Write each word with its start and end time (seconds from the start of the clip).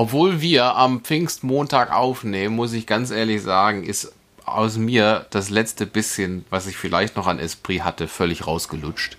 Obwohl 0.00 0.40
wir 0.40 0.76
am 0.76 1.02
Pfingstmontag 1.02 1.92
aufnehmen, 1.92 2.56
muss 2.56 2.72
ich 2.72 2.86
ganz 2.86 3.10
ehrlich 3.10 3.42
sagen, 3.42 3.84
ist 3.84 4.14
aus 4.46 4.78
mir 4.78 5.26
das 5.28 5.50
letzte 5.50 5.84
bisschen, 5.84 6.46
was 6.48 6.66
ich 6.66 6.78
vielleicht 6.78 7.16
noch 7.16 7.26
an 7.26 7.38
Esprit 7.38 7.84
hatte, 7.84 8.08
völlig 8.08 8.46
rausgelutscht. 8.46 9.18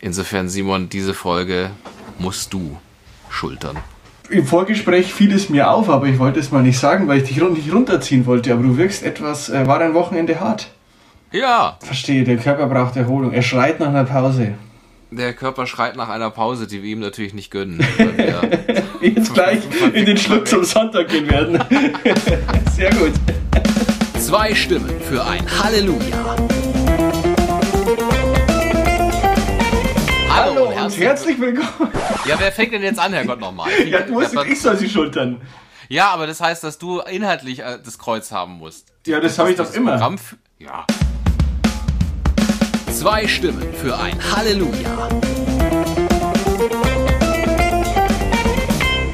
Insofern, 0.00 0.48
Simon, 0.48 0.88
diese 0.88 1.12
Folge 1.12 1.72
musst 2.18 2.54
du 2.54 2.78
schultern. 3.28 3.76
Im 4.30 4.46
Vorgespräch 4.46 5.12
fiel 5.12 5.34
es 5.34 5.50
mir 5.50 5.70
auf, 5.70 5.90
aber 5.90 6.06
ich 6.06 6.18
wollte 6.18 6.40
es 6.40 6.50
mal 6.50 6.62
nicht 6.62 6.78
sagen, 6.78 7.06
weil 7.06 7.18
ich 7.20 7.28
dich 7.28 7.36
nicht 7.36 7.70
runterziehen 7.70 8.24
wollte. 8.24 8.54
Aber 8.54 8.62
du 8.62 8.78
wirkst 8.78 9.02
etwas, 9.02 9.50
äh, 9.50 9.66
war 9.66 9.80
dein 9.80 9.92
Wochenende 9.92 10.40
hart? 10.40 10.70
Ja. 11.30 11.76
Verstehe, 11.82 12.24
der 12.24 12.38
Körper 12.38 12.68
braucht 12.68 12.96
Erholung. 12.96 13.34
Er 13.34 13.42
schreit 13.42 13.80
nach 13.80 13.88
einer 13.88 14.04
Pause. 14.04 14.54
Der 15.10 15.34
Körper 15.34 15.66
schreit 15.66 15.94
nach 15.94 16.08
einer 16.08 16.30
Pause, 16.30 16.66
die 16.66 16.82
wir 16.82 16.90
ihm 16.90 17.00
natürlich 17.00 17.34
nicht 17.34 17.50
gönnen. 17.50 17.84
Jetzt 19.00 19.32
gleich 19.32 19.60
in 19.94 20.04
den 20.04 20.16
Schluck 20.16 20.46
zum 20.46 20.62
Sonntag 20.62 21.08
gehen 21.08 21.30
werden. 21.30 21.58
Sehr 22.76 22.90
gut. 22.90 23.12
Zwei 24.18 24.54
Stimmen 24.54 25.00
für 25.00 25.24
ein 25.24 25.42
Halleluja. 25.62 26.36
Hallo 30.28 30.66
und 30.66 30.74
herzlich, 30.74 31.00
herzlich 31.00 31.40
willkommen. 31.40 31.90
Ja, 32.26 32.38
wer 32.38 32.52
fängt 32.52 32.74
denn 32.74 32.82
jetzt 32.82 32.98
an, 32.98 33.14
Herrgott, 33.14 33.40
nochmal? 33.40 33.70
Ja, 33.88 34.00
du 34.02 34.12
musst, 34.12 34.34
ich 34.46 34.60
soll 34.60 34.76
sie 34.76 34.90
schultern. 34.90 35.40
Ja, 35.88 36.10
aber 36.10 36.26
das 36.26 36.42
heißt, 36.42 36.62
dass 36.62 36.76
du 36.76 37.00
inhaltlich 37.00 37.60
äh, 37.60 37.78
das 37.82 37.98
Kreuz 37.98 38.30
haben 38.30 38.58
musst. 38.58 38.88
Ja, 39.06 39.18
das, 39.18 39.32
das 39.32 39.38
habe 39.38 39.50
ich 39.50 39.56
doch 39.56 39.72
immer. 39.72 39.92
Programm 39.92 40.18
ja. 40.58 40.86
Zwei 42.92 43.26
Stimmen 43.26 43.72
für 43.80 43.98
ein 43.98 44.18
Halleluja. 44.36 45.08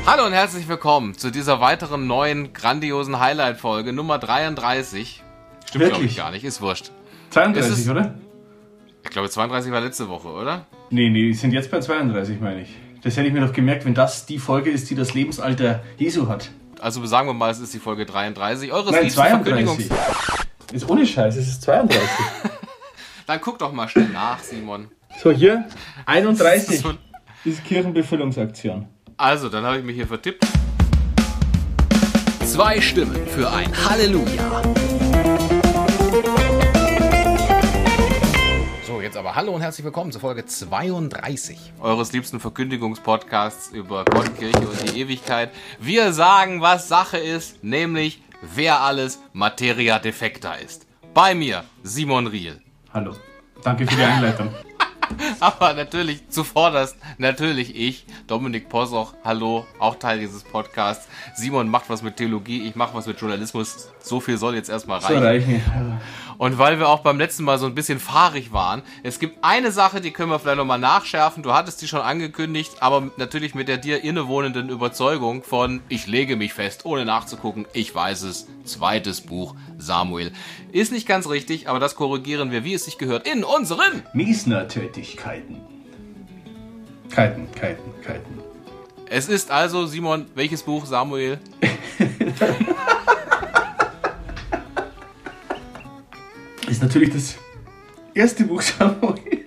Hallo 0.06 0.24
und 0.24 0.32
herzlich 0.32 0.68
willkommen 0.68 1.18
zu 1.18 1.32
dieser 1.32 1.60
weiteren 1.60 2.06
neuen 2.06 2.52
grandiosen 2.52 3.18
Highlight-Folge 3.18 3.92
Nummer 3.92 4.18
33. 4.18 5.24
Stimmt 5.68 5.84
glaube 5.84 6.04
ich 6.04 6.16
gar 6.16 6.30
nicht, 6.30 6.44
ist 6.44 6.60
wurscht. 6.60 6.92
32, 7.30 7.72
ist, 7.72 7.88
oder? 7.88 8.14
Ich 9.02 9.10
glaube 9.10 9.28
32 9.28 9.72
war 9.72 9.80
letzte 9.80 10.08
Woche, 10.08 10.28
oder? 10.28 10.66
Nee, 10.90 11.10
nee, 11.10 11.22
die 11.22 11.34
sind 11.34 11.50
jetzt 11.50 11.72
bei 11.72 11.80
32, 11.80 12.40
meine 12.40 12.62
ich. 12.62 12.68
Das 13.02 13.16
hätte 13.16 13.26
ich 13.26 13.32
mir 13.32 13.40
doch 13.40 13.52
gemerkt, 13.52 13.84
wenn 13.84 13.94
das 13.94 14.26
die 14.26 14.38
Folge 14.38 14.70
ist, 14.70 14.88
die 14.90 14.94
das 14.94 15.12
Lebensalter 15.12 15.82
Jesu 15.98 16.28
hat. 16.28 16.52
Also 16.78 17.04
sagen 17.04 17.26
wir 17.26 17.34
mal, 17.34 17.50
es 17.50 17.58
ist 17.58 17.74
die 17.74 17.80
Folge 17.80 18.06
33. 18.06 18.72
Eures 18.72 18.92
Nein, 18.92 19.10
32. 19.10 19.90
Ist 20.72 20.88
ohne 20.88 21.04
Scheiß, 21.04 21.34
es 21.34 21.48
ist 21.48 21.62
32. 21.62 22.00
Dann 23.26 23.40
guck 23.40 23.58
doch 23.58 23.72
mal 23.72 23.88
schnell 23.88 24.10
nach, 24.10 24.38
Simon. 24.38 24.86
So, 25.20 25.32
hier 25.32 25.64
31 26.06 26.76
ist, 26.76 26.86
ist 27.44 27.64
Kirchenbefüllungsaktion. 27.64 28.86
Also, 29.18 29.48
dann 29.48 29.64
habe 29.64 29.78
ich 29.78 29.84
mich 29.84 29.96
hier 29.96 30.06
vertippt. 30.06 30.44
Zwei 32.44 32.82
Stimmen 32.82 33.26
für 33.26 33.50
ein 33.50 33.72
Halleluja. 33.88 34.62
So, 38.86 39.00
jetzt 39.00 39.16
aber 39.16 39.34
hallo 39.34 39.52
und 39.52 39.62
herzlich 39.62 39.86
willkommen 39.86 40.12
zur 40.12 40.20
Folge 40.20 40.44
32 40.44 41.72
eures 41.80 42.12
liebsten 42.12 42.40
Verkündigungspodcasts 42.40 43.70
über 43.72 44.04
Gott, 44.04 44.36
Kirche 44.36 44.58
und 44.58 44.82
die 44.92 45.00
Ewigkeit. 45.00 45.50
Wir 45.80 46.12
sagen, 46.12 46.60
was 46.60 46.88
Sache 46.88 47.16
ist, 47.16 47.64
nämlich 47.64 48.20
wer 48.42 48.82
alles 48.82 49.18
Materia 49.32 49.98
Defecta 49.98 50.56
ist. 50.56 50.86
Bei 51.14 51.34
mir 51.34 51.64
Simon 51.82 52.26
Riel. 52.26 52.60
Hallo. 52.92 53.16
Danke 53.64 53.86
für 53.86 53.96
die 53.96 54.02
Einleitung. 54.02 54.50
Aber 55.40 55.74
natürlich 55.74 56.28
zuvorderst, 56.28 56.96
natürlich 57.18 57.76
ich, 57.76 58.06
Dominik 58.26 58.68
Possoch, 58.68 59.14
hallo, 59.24 59.66
auch 59.78 59.96
Teil 59.96 60.20
dieses 60.20 60.42
Podcasts. 60.42 61.08
Simon 61.34 61.68
macht 61.68 61.88
was 61.88 62.02
mit 62.02 62.16
Theologie, 62.16 62.66
ich 62.66 62.76
mache 62.76 62.94
was 62.94 63.06
mit 63.06 63.20
Journalismus. 63.20 63.90
So 64.00 64.20
viel 64.20 64.38
soll 64.38 64.54
jetzt 64.54 64.68
erstmal 64.68 65.00
reichen. 65.00 65.18
So 65.18 65.24
reichen. 65.24 66.00
Und 66.38 66.58
weil 66.58 66.78
wir 66.78 66.88
auch 66.88 67.00
beim 67.00 67.18
letzten 67.18 67.44
Mal 67.44 67.58
so 67.58 67.66
ein 67.66 67.74
bisschen 67.74 67.98
fahrig 67.98 68.52
waren, 68.52 68.82
es 69.02 69.18
gibt 69.18 69.42
eine 69.42 69.72
Sache, 69.72 70.00
die 70.00 70.10
können 70.10 70.30
wir 70.30 70.38
vielleicht 70.38 70.58
nochmal 70.58 70.78
nachschärfen. 70.78 71.42
Du 71.42 71.52
hattest 71.52 71.80
die 71.82 71.88
schon 71.88 72.00
angekündigt, 72.00 72.76
aber 72.80 73.10
natürlich 73.16 73.54
mit 73.54 73.68
der 73.68 73.78
dir 73.78 74.04
innewohnenden 74.04 74.68
Überzeugung 74.68 75.42
von, 75.42 75.80
ich 75.88 76.06
lege 76.06 76.36
mich 76.36 76.52
fest, 76.52 76.84
ohne 76.84 77.04
nachzugucken, 77.04 77.66
ich 77.72 77.94
weiß 77.94 78.22
es, 78.22 78.46
zweites 78.64 79.20
Buch 79.20 79.54
Samuel. 79.78 80.32
Ist 80.72 80.92
nicht 80.92 81.06
ganz 81.06 81.28
richtig, 81.28 81.68
aber 81.68 81.80
das 81.80 81.96
korrigieren 81.96 82.50
wir, 82.50 82.64
wie 82.64 82.74
es 82.74 82.84
sich 82.84 82.98
gehört, 82.98 83.26
in 83.26 83.44
unseren 83.44 84.02
Miesner-Tätigkeiten. 84.12 85.60
Keiten, 87.10 87.50
Keiten, 87.52 87.94
Keiten. 88.02 88.38
Es 89.08 89.28
ist 89.28 89.50
also, 89.50 89.86
Simon, 89.86 90.26
welches 90.34 90.62
Buch 90.64 90.84
Samuel? 90.84 91.38
ist 96.68 96.82
natürlich 96.82 97.10
das 97.10 97.36
erste 98.14 98.44
Buch 98.44 98.60
Samuel. 98.78 99.44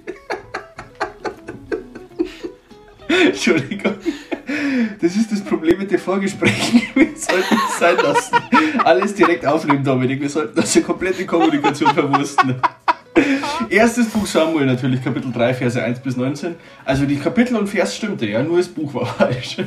Entschuldigung. 3.08 3.96
Das 5.02 5.16
ist 5.16 5.32
das 5.32 5.42
Problem 5.42 5.80
mit 5.80 5.92
den 5.92 6.00
Vorgesprächen. 6.00 6.82
Wir 6.96 7.08
sollten 7.16 7.56
es 7.68 7.80
sein 7.80 7.98
lassen. 7.98 8.36
Alles 8.84 9.14
direkt 9.14 9.46
aufnehmen, 9.46 9.84
Dominik. 9.84 10.22
Wir 10.22 10.30
sollten 10.30 10.60
eine 10.60 10.84
komplette 10.84 11.26
Kommunikation 11.26 11.94
verwursten. 11.94 12.56
Erstes 13.70 14.08
Buch 14.10 14.26
Samuel 14.26 14.66
natürlich, 14.66 15.04
Kapitel 15.04 15.32
3, 15.32 15.54
Verse 15.54 15.82
1 15.82 16.00
bis 16.00 16.18
19. 16.18 16.56
Also 16.86 17.06
die 17.06 17.18
Kapitel 17.18 17.56
und 17.56 17.68
Vers 17.68 17.96
stimmte, 17.96 18.26
ja, 18.26 18.42
nur 18.42 18.58
das 18.58 18.68
Buch 18.68 18.94
war 18.94 19.06
falsch. 19.06 19.58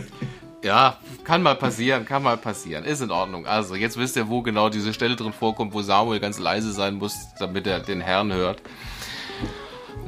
Ja, 0.63 0.99
kann 1.25 1.43
mal 1.43 1.55
passieren, 1.55 2.05
kann 2.05 2.23
mal 2.23 2.37
passieren. 2.37 2.85
Ist 2.85 3.01
in 3.01 3.11
Ordnung. 3.11 3.47
Also, 3.47 3.75
jetzt 3.75 3.97
wisst 3.97 4.17
ihr, 4.17 4.29
wo 4.29 4.43
genau 4.43 4.69
diese 4.69 4.93
Stelle 4.93 5.17
drin 5.17 5.33
vorkommt, 5.33 5.73
wo 5.73 5.83
Samuel 5.83 6.21
ganz 6.21 6.39
leise 6.39 6.73
sein 6.73 6.95
muss, 6.95 7.17
damit 7.39 7.67
er 7.67 7.81
den 7.81 8.01
Herrn 8.01 8.33
hört. 8.33 8.63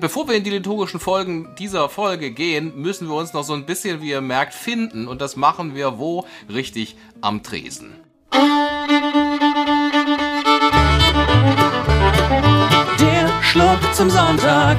Bevor 0.00 0.28
wir 0.28 0.34
in 0.34 0.44
die 0.44 0.50
liturgischen 0.50 1.00
Folgen 1.00 1.54
dieser 1.58 1.88
Folge 1.88 2.30
gehen, 2.30 2.72
müssen 2.76 3.08
wir 3.08 3.14
uns 3.14 3.32
noch 3.32 3.44
so 3.44 3.54
ein 3.54 3.64
bisschen, 3.64 4.02
wie 4.02 4.10
ihr 4.10 4.20
merkt, 4.20 4.52
finden. 4.52 5.08
Und 5.08 5.20
das 5.20 5.36
machen 5.36 5.74
wir 5.74 5.98
wo? 5.98 6.26
Richtig 6.52 6.96
am 7.20 7.42
Tresen. 7.42 7.94
Der 13.00 13.42
Schluck 13.42 13.78
zum 13.94 14.10
Sonntag. 14.10 14.78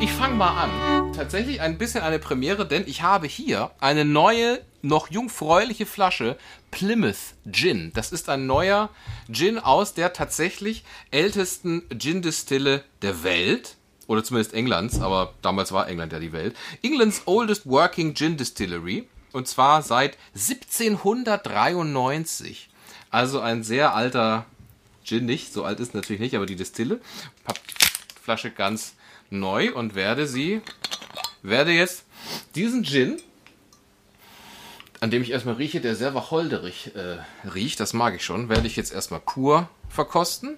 Ich 0.00 0.12
fange 0.12 0.34
mal 0.34 0.64
an. 0.64 1.05
Tatsächlich 1.16 1.60
ein 1.62 1.78
bisschen 1.78 2.02
eine 2.02 2.18
Premiere, 2.18 2.68
denn 2.68 2.84
ich 2.86 3.00
habe 3.00 3.26
hier 3.26 3.70
eine 3.80 4.04
neue, 4.04 4.60
noch 4.82 5.10
jungfräuliche 5.10 5.86
Flasche 5.86 6.36
Plymouth 6.70 7.32
Gin. 7.50 7.90
Das 7.94 8.12
ist 8.12 8.28
ein 8.28 8.46
neuer 8.46 8.90
Gin 9.32 9.58
aus 9.58 9.94
der 9.94 10.12
tatsächlich 10.12 10.84
ältesten 11.10 11.84
Gin-Distille 11.88 12.84
der 13.00 13.24
Welt. 13.24 13.76
Oder 14.08 14.24
zumindest 14.24 14.52
Englands, 14.52 15.00
aber 15.00 15.32
damals 15.40 15.72
war 15.72 15.88
England 15.88 16.12
ja 16.12 16.18
die 16.18 16.32
Welt. 16.32 16.54
Englands 16.82 17.22
oldest 17.24 17.64
working 17.64 18.14
Gin 18.14 18.36
Distillery. 18.36 19.08
Und 19.32 19.48
zwar 19.48 19.80
seit 19.80 20.18
1793. 20.34 22.68
Also 23.10 23.40
ein 23.40 23.62
sehr 23.62 23.94
alter 23.94 24.44
Gin 25.02 25.24
nicht. 25.24 25.54
So 25.54 25.64
alt 25.64 25.80
ist 25.80 25.94
natürlich 25.94 26.20
nicht, 26.20 26.36
aber 26.36 26.44
die 26.44 26.56
Distille. 26.56 27.00
Hab 27.46 27.58
die 27.66 27.74
Flasche 28.22 28.50
ganz 28.50 28.96
neu 29.30 29.72
und 29.72 29.94
werde 29.94 30.26
sie, 30.26 30.60
werde 31.42 31.72
jetzt 31.72 32.04
diesen 32.54 32.84
Gin, 32.84 33.16
an 35.00 35.10
dem 35.10 35.22
ich 35.22 35.30
erstmal 35.30 35.56
rieche, 35.56 35.80
der 35.80 35.94
sehr 35.94 36.14
wacholderig 36.14 36.92
äh, 36.94 37.18
riecht, 37.48 37.80
das 37.80 37.92
mag 37.92 38.14
ich 38.14 38.24
schon, 38.24 38.48
werde 38.48 38.66
ich 38.66 38.76
jetzt 38.76 38.92
erstmal 38.92 39.20
pur 39.20 39.68
verkosten. 39.88 40.56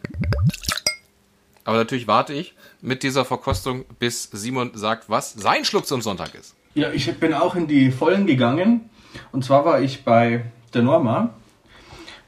Aber 1.64 1.76
natürlich 1.76 2.06
warte 2.06 2.32
ich 2.32 2.54
mit 2.80 3.02
dieser 3.02 3.24
Verkostung, 3.24 3.84
bis 3.98 4.24
Simon 4.32 4.70
sagt, 4.74 5.10
was 5.10 5.34
sein 5.34 5.64
Schluck 5.64 5.86
zum 5.86 6.00
Sonntag 6.00 6.34
ist. 6.34 6.54
Ja, 6.74 6.92
ich 6.92 7.12
bin 7.18 7.34
auch 7.34 7.54
in 7.56 7.66
die 7.66 7.90
Vollen 7.90 8.26
gegangen. 8.26 8.88
Und 9.32 9.44
zwar 9.44 9.64
war 9.64 9.80
ich 9.80 10.04
bei 10.04 10.44
der 10.72 10.82
Norma 10.82 11.34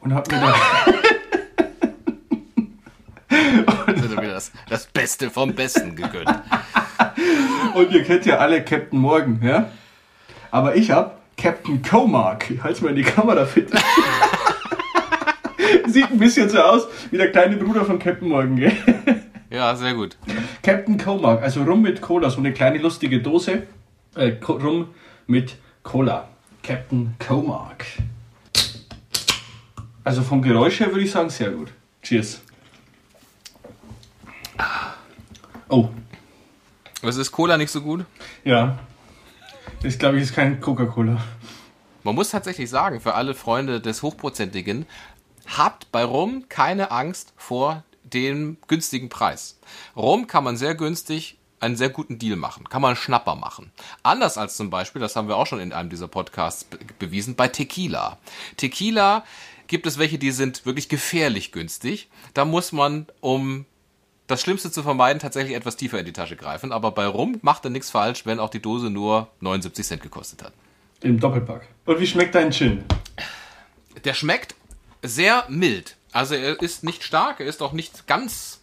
und 0.00 0.12
habe 0.12 0.34
mir 0.34 0.40
da. 0.40 0.54
das, 4.40 4.52
das 4.68 4.86
Beste 4.86 5.30
vom 5.30 5.54
Besten 5.54 5.94
gegönnt. 5.96 6.30
Und 7.80 7.92
ihr 7.92 8.04
kennt 8.04 8.26
ja 8.26 8.36
alle 8.36 8.62
Captain 8.62 8.98
Morgan, 8.98 9.40
ja? 9.42 9.70
Aber 10.50 10.76
ich 10.76 10.90
hab 10.90 11.22
Captain 11.38 11.80
Comark. 11.80 12.50
Ich 12.50 12.62
halte 12.62 12.84
mal 12.84 12.90
in 12.90 12.96
die 12.96 13.02
Kamera 13.02 13.46
fit. 13.46 13.70
Sieht 15.86 16.10
ein 16.10 16.18
bisschen 16.18 16.50
so 16.50 16.60
aus 16.60 16.86
wie 17.10 17.16
der 17.16 17.32
kleine 17.32 17.56
Bruder 17.56 17.86
von 17.86 17.98
Captain 17.98 18.28
Morgan, 18.28 18.56
gell? 18.56 18.72
Ja, 19.48 19.74
sehr 19.74 19.94
gut. 19.94 20.18
Captain 20.62 20.98
Comark, 20.98 21.42
also 21.42 21.62
Rum 21.62 21.80
mit 21.80 22.02
Cola, 22.02 22.28
so 22.28 22.38
eine 22.38 22.52
kleine 22.52 22.76
lustige 22.76 23.22
Dose. 23.22 23.62
Äh, 24.14 24.32
Rum 24.46 24.88
mit 25.26 25.56
Cola. 25.82 26.28
Captain 26.62 27.14
Comark. 27.18 27.86
Also 30.04 30.20
vom 30.20 30.42
Geräusch 30.42 30.80
her 30.80 30.88
würde 30.88 31.04
ich 31.04 31.10
sagen, 31.10 31.30
sehr 31.30 31.50
gut. 31.50 31.72
Cheers. 32.02 32.42
Oh. 35.70 35.88
Was 37.02 37.16
ist 37.16 37.32
Cola 37.32 37.56
nicht 37.56 37.70
so 37.70 37.80
gut? 37.80 38.04
Ja. 38.44 38.78
Das 39.82 39.98
glaube 39.98 40.18
ich 40.18 40.24
ist 40.24 40.34
kein 40.34 40.60
Coca-Cola. 40.60 41.22
Man 42.02 42.14
muss 42.14 42.30
tatsächlich 42.30 42.68
sagen, 42.68 43.00
für 43.00 43.14
alle 43.14 43.34
Freunde 43.34 43.80
des 43.80 44.02
Hochprozentigen, 44.02 44.86
habt 45.46 45.90
bei 45.92 46.04
Rum 46.04 46.46
keine 46.48 46.90
Angst 46.90 47.32
vor 47.36 47.84
dem 48.04 48.58
günstigen 48.68 49.08
Preis. 49.08 49.58
Rum 49.96 50.26
kann 50.26 50.44
man 50.44 50.56
sehr 50.56 50.74
günstig 50.74 51.38
einen 51.60 51.76
sehr 51.76 51.90
guten 51.90 52.18
Deal 52.18 52.36
machen, 52.36 52.68
kann 52.68 52.80
man 52.82 52.96
Schnapper 52.96 53.36
machen. 53.36 53.70
Anders 54.02 54.38
als 54.38 54.56
zum 54.56 54.70
Beispiel, 54.70 55.00
das 55.00 55.14
haben 55.14 55.28
wir 55.28 55.36
auch 55.36 55.46
schon 55.46 55.60
in 55.60 55.72
einem 55.72 55.90
dieser 55.90 56.08
Podcasts 56.08 56.66
bewiesen, 56.98 57.34
bei 57.34 57.48
Tequila. 57.48 58.18
Tequila 58.56 59.24
gibt 59.66 59.86
es 59.86 59.98
welche, 59.98 60.18
die 60.18 60.32
sind 60.32 60.64
wirklich 60.64 60.88
gefährlich 60.88 61.52
günstig. 61.52 62.08
Da 62.34 62.44
muss 62.44 62.72
man, 62.72 63.06
um 63.20 63.66
das 64.30 64.40
Schlimmste 64.40 64.70
zu 64.70 64.82
vermeiden, 64.82 65.18
tatsächlich 65.18 65.56
etwas 65.56 65.76
tiefer 65.76 65.98
in 65.98 66.04
die 66.04 66.12
Tasche 66.12 66.36
greifen. 66.36 66.72
Aber 66.72 66.92
bei 66.92 67.06
Rum 67.06 67.38
macht 67.42 67.64
er 67.64 67.70
nichts 67.70 67.90
falsch, 67.90 68.26
wenn 68.26 68.38
auch 68.38 68.50
die 68.50 68.62
Dose 68.62 68.90
nur 68.90 69.28
79 69.40 69.84
Cent 69.84 70.02
gekostet 70.02 70.42
hat. 70.42 70.52
Im 71.02 71.18
Doppelpack. 71.18 71.66
Und 71.86 71.98
wie 71.98 72.06
schmeckt 72.06 72.34
dein 72.34 72.52
Gin? 72.52 72.84
Der 74.04 74.14
schmeckt 74.14 74.54
sehr 75.02 75.44
mild. 75.48 75.96
Also 76.12 76.34
er 76.34 76.60
ist 76.60 76.84
nicht 76.84 77.02
stark, 77.02 77.40
er 77.40 77.46
ist 77.46 77.62
auch 77.62 77.72
nicht 77.72 78.06
ganz 78.06 78.60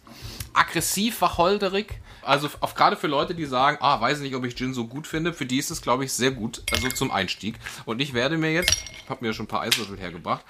aggressiv 0.54 1.20
wacholderig. 1.20 2.00
Also 2.22 2.48
auf, 2.60 2.74
gerade 2.74 2.96
für 2.96 3.06
Leute, 3.06 3.34
die 3.34 3.44
sagen, 3.44 3.78
ah, 3.80 4.00
weiß 4.00 4.20
nicht, 4.20 4.34
ob 4.34 4.44
ich 4.44 4.54
Gin 4.54 4.74
so 4.74 4.86
gut 4.86 5.06
finde, 5.06 5.32
für 5.32 5.46
die 5.46 5.58
ist 5.58 5.70
es, 5.70 5.82
glaube 5.82 6.04
ich, 6.04 6.12
sehr 6.12 6.30
gut, 6.30 6.62
also 6.72 6.88
zum 6.88 7.10
Einstieg. 7.10 7.56
Und 7.84 8.00
ich 8.00 8.14
werde 8.14 8.38
mir 8.38 8.52
jetzt, 8.52 8.76
ich 9.02 9.10
habe 9.10 9.24
mir 9.24 9.32
schon 9.32 9.44
ein 9.44 9.48
paar 9.48 9.62
Eiswürfel 9.62 9.98
hergebracht, 9.98 10.44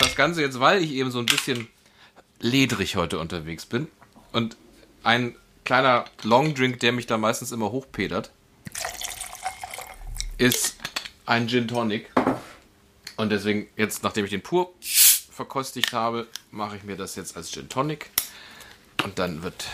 das 0.00 0.14
Ganze 0.16 0.42
jetzt, 0.42 0.60
weil 0.60 0.82
ich 0.82 0.92
eben 0.92 1.10
so 1.10 1.18
ein 1.18 1.26
bisschen 1.26 1.68
ledrig 2.40 2.96
heute 2.96 3.18
unterwegs 3.18 3.66
bin 3.66 3.88
und 4.32 4.56
ein 5.02 5.36
kleiner 5.64 6.04
Longdrink, 6.22 6.80
der 6.80 6.92
mich 6.92 7.06
da 7.06 7.18
meistens 7.18 7.52
immer 7.52 7.70
hochpedert, 7.70 8.30
ist 10.38 10.76
ein 11.26 11.48
Gin 11.48 11.68
Tonic. 11.68 12.10
Und 13.16 13.30
deswegen 13.30 13.68
jetzt, 13.76 14.02
nachdem 14.02 14.24
ich 14.24 14.30
den 14.30 14.42
pur 14.42 14.72
verkostigt 14.80 15.92
habe, 15.92 16.26
mache 16.50 16.76
ich 16.76 16.84
mir 16.84 16.96
das 16.96 17.16
jetzt 17.16 17.36
als 17.36 17.50
Gin 17.50 17.68
Tonic. 17.68 18.10
Und 19.04 19.18
dann 19.18 19.42
wird 19.42 19.66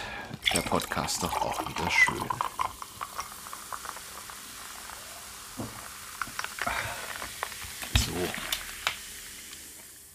der 0.52 0.60
Podcast 0.60 1.22
doch 1.22 1.40
auch 1.40 1.60
wieder 1.60 1.90
schön. 1.90 2.28
So. 8.06 8.12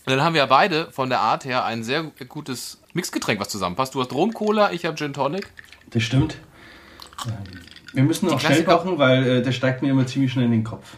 Und 0.06 0.16
dann 0.16 0.22
haben 0.22 0.34
wir 0.34 0.46
beide 0.48 0.92
von 0.92 1.10
der 1.10 1.20
Art 1.20 1.46
her 1.46 1.66
ein 1.66 1.84
sehr 1.84 2.04
gutes 2.04 2.80
Mixgetränk, 3.00 3.40
was 3.40 3.48
zusammenpasst. 3.50 3.96
Du 3.96 4.02
hast 4.02 4.12
Rom-Cola, 4.12 4.74
ich 4.74 4.86
habe 4.86 4.98
Gin 4.98 5.14
Tonic. 5.14 5.48
Das 5.92 6.04
stimmt. 6.04 6.36
Wir 7.94 8.04
müssen 8.04 8.28
noch 8.28 8.40
schnell 8.40 8.64
kochen, 8.64 8.98
weil 8.98 9.26
äh, 9.26 9.42
der 9.42 9.54
steigt 9.54 9.82
mir 9.82 9.90
immer 9.90 10.06
ziemlich 10.06 10.34
schnell 10.34 10.46
in 10.46 10.52
den 10.52 10.64
Kopf. 10.64 10.98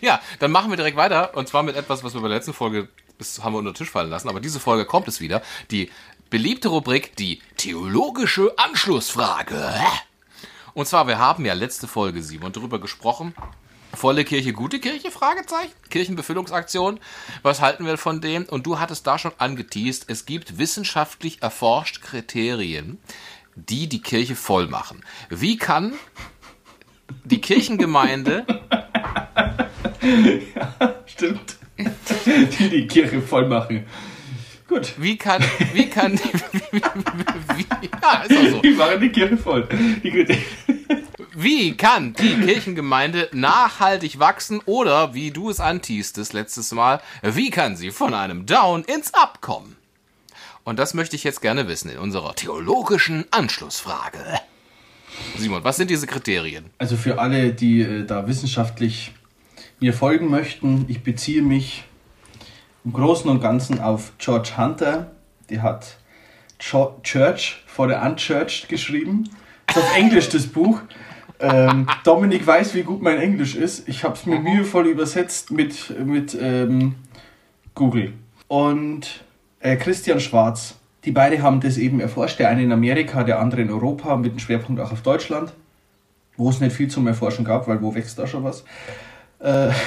Ja, 0.00 0.20
dann 0.38 0.52
machen 0.52 0.70
wir 0.70 0.76
direkt 0.76 0.96
weiter. 0.96 1.36
Und 1.36 1.48
zwar 1.48 1.62
mit 1.62 1.76
etwas, 1.76 2.04
was 2.04 2.14
wir 2.14 2.20
bei 2.20 2.28
der 2.28 2.38
letzten 2.38 2.52
Folge 2.52 2.88
das 3.22 3.42
haben 3.42 3.52
wir 3.54 3.58
unter 3.58 3.72
den 3.72 3.76
Tisch 3.76 3.90
fallen 3.90 4.10
lassen, 4.10 4.28
aber 4.28 4.40
diese 4.40 4.60
Folge 4.60 4.84
kommt 4.84 5.08
es 5.08 5.20
wieder. 5.20 5.42
Die 5.70 5.90
beliebte 6.30 6.68
Rubrik, 6.68 7.14
die 7.16 7.40
theologische 7.56 8.52
Anschlussfrage. 8.58 9.72
Und 10.74 10.86
zwar, 10.86 11.06
wir 11.06 11.18
haben 11.18 11.44
ja 11.44 11.52
letzte 11.52 11.86
Folge, 11.86 12.22
Simon, 12.22 12.52
darüber 12.52 12.80
gesprochen. 12.80 13.34
Volle 13.94 14.24
Kirche, 14.24 14.52
gute 14.52 14.80
Kirche? 14.80 15.10
Fragezeichen. 15.10 15.72
Kirchenbefüllungsaktion. 15.90 16.98
Was 17.42 17.60
halten 17.60 17.84
wir 17.86 17.98
von 17.98 18.20
dem? 18.20 18.44
Und 18.44 18.66
du 18.66 18.78
hattest 18.78 19.06
da 19.06 19.18
schon 19.18 19.32
angeteased, 19.38 20.04
es 20.08 20.26
gibt 20.26 20.58
wissenschaftlich 20.58 21.42
erforscht 21.42 22.02
Kriterien, 22.02 22.98
die 23.54 23.88
die 23.88 24.00
Kirche 24.00 24.34
voll 24.34 24.66
machen. 24.66 25.04
Wie 25.28 25.56
kann 25.56 25.94
die 27.24 27.40
Kirchengemeinde. 27.40 28.44
ja, 30.02 30.94
stimmt. 31.06 31.56
die 32.58 32.68
die 32.68 32.86
Kirche 32.86 33.20
voll 33.20 33.48
machen. 33.48 33.86
Gut. 34.68 34.94
Wie 34.96 35.16
kann, 35.18 35.44
wie 35.74 35.88
kann, 35.88 36.12
wie, 36.70 36.80
wie, 36.80 37.66
ja, 38.02 38.22
ist 38.22 38.36
auch 38.36 38.50
so. 38.50 38.60
Die 38.62 38.70
machen 38.70 39.00
die 39.00 39.10
Kirche 39.10 39.36
voll. 39.36 39.68
Die 40.02 40.10
wie 41.42 41.76
kann 41.76 42.14
die 42.14 42.36
Kirchengemeinde 42.36 43.28
nachhaltig 43.32 44.18
wachsen 44.18 44.60
oder, 44.64 45.14
wie 45.14 45.30
du 45.30 45.50
es 45.50 45.60
antiestest 45.60 46.32
letztes 46.32 46.72
Mal, 46.72 47.00
wie 47.22 47.50
kann 47.50 47.76
sie 47.76 47.90
von 47.90 48.14
einem 48.14 48.46
Down 48.46 48.84
ins 48.84 49.12
Up 49.14 49.40
kommen? 49.40 49.76
Und 50.64 50.78
das 50.78 50.94
möchte 50.94 51.16
ich 51.16 51.24
jetzt 51.24 51.42
gerne 51.42 51.66
wissen 51.68 51.90
in 51.90 51.98
unserer 51.98 52.34
theologischen 52.34 53.24
Anschlussfrage. 53.30 54.40
Simon, 55.36 55.64
was 55.64 55.76
sind 55.76 55.90
diese 55.90 56.06
Kriterien? 56.06 56.66
Also 56.78 56.96
für 56.96 57.18
alle, 57.18 57.52
die 57.52 57.82
äh, 57.82 58.04
da 58.04 58.26
wissenschaftlich 58.26 59.12
mir 59.80 59.92
folgen 59.92 60.30
möchten, 60.30 60.84
ich 60.88 61.02
beziehe 61.02 61.42
mich 61.42 61.84
im 62.84 62.92
Großen 62.92 63.28
und 63.28 63.40
Ganzen 63.40 63.80
auf 63.80 64.12
George 64.18 64.52
Hunter. 64.56 65.10
Der 65.50 65.62
hat 65.62 65.98
Church 66.58 67.62
for 67.66 67.88
the 67.88 67.94
Unchurched 67.94 68.68
geschrieben. 68.68 69.28
Das 69.66 69.76
ist 69.76 69.82
auf 69.82 69.96
Englisch 69.96 70.28
das 70.28 70.46
Buch. 70.46 70.80
Ähm, 71.42 71.86
Dominik 72.04 72.46
weiß, 72.46 72.74
wie 72.74 72.84
gut 72.84 73.02
mein 73.02 73.18
Englisch 73.18 73.56
ist. 73.56 73.88
Ich 73.88 74.04
habe 74.04 74.14
es 74.14 74.26
mir 74.26 74.38
mühevoll 74.38 74.86
übersetzt 74.86 75.50
mit, 75.50 75.92
mit 75.98 76.36
ähm, 76.40 76.94
Google. 77.74 78.12
Und 78.46 79.24
äh, 79.60 79.76
Christian 79.76 80.20
Schwarz. 80.20 80.76
Die 81.04 81.10
beiden 81.10 81.42
haben 81.42 81.60
das 81.60 81.78
eben 81.78 81.98
erforscht. 81.98 82.38
Der 82.38 82.48
eine 82.48 82.62
in 82.62 82.70
Amerika, 82.70 83.24
der 83.24 83.40
andere 83.40 83.62
in 83.62 83.70
Europa, 83.70 84.14
mit 84.16 84.32
dem 84.32 84.38
Schwerpunkt 84.38 84.80
auch 84.80 84.92
auf 84.92 85.02
Deutschland. 85.02 85.52
Wo 86.36 86.48
es 86.48 86.60
nicht 86.60 86.76
viel 86.76 86.88
zum 86.88 87.08
Erforschen 87.08 87.44
gab, 87.44 87.66
weil 87.66 87.82
wo 87.82 87.94
wächst 87.94 88.18
da 88.18 88.26
schon 88.26 88.44
was? 88.44 88.64
Äh, 89.40 89.70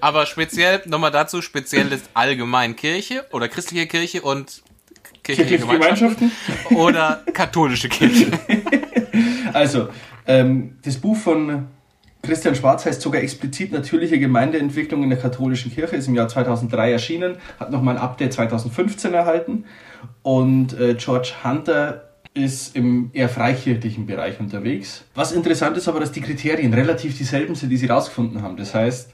Aber 0.00 0.26
speziell, 0.26 0.82
nochmal 0.86 1.12
dazu, 1.12 1.40
speziell 1.40 1.92
ist 1.92 2.10
allgemein 2.14 2.74
Kirche 2.74 3.24
oder 3.30 3.48
christliche 3.48 3.86
Kirche 3.86 4.22
und 4.22 4.62
kirchliche, 5.22 5.58
kirchliche 5.58 5.72
Gemeinschaften. 5.72 6.30
Gemeinschaften 6.30 6.76
oder 6.76 7.22
katholische 7.32 7.88
Kirche. 7.88 8.32
Also, 9.62 9.88
ähm, 10.26 10.78
das 10.84 10.96
Buch 10.96 11.16
von 11.16 11.66
Christian 12.22 12.54
Schwarz 12.54 12.86
heißt 12.86 13.02
sogar 13.02 13.20
explizit 13.20 13.72
natürliche 13.72 14.18
Gemeindeentwicklung 14.18 15.02
in 15.02 15.10
der 15.10 15.18
katholischen 15.18 15.72
Kirche, 15.72 15.96
ist 15.96 16.06
im 16.06 16.14
Jahr 16.14 16.28
2003 16.28 16.92
erschienen, 16.92 17.36
hat 17.58 17.70
nochmal 17.70 17.96
ein 17.96 18.02
Update 18.02 18.32
2015 18.32 19.12
erhalten 19.12 19.64
und 20.22 20.78
äh, 20.78 20.94
George 20.94 21.32
Hunter 21.44 22.08
ist 22.34 22.76
im 22.76 23.10
eher 23.12 23.28
freikirchlichen 23.28 24.06
Bereich 24.06 24.40
unterwegs. 24.40 25.04
Was 25.14 25.32
interessant 25.32 25.76
ist 25.76 25.88
aber, 25.88 26.00
dass 26.00 26.12
die 26.12 26.22
Kriterien 26.22 26.72
relativ 26.72 27.18
dieselben 27.18 27.54
sind, 27.54 27.70
die 27.70 27.76
sie 27.76 27.86
rausgefunden 27.86 28.42
haben. 28.42 28.56
Das 28.56 28.74
heißt, 28.74 29.10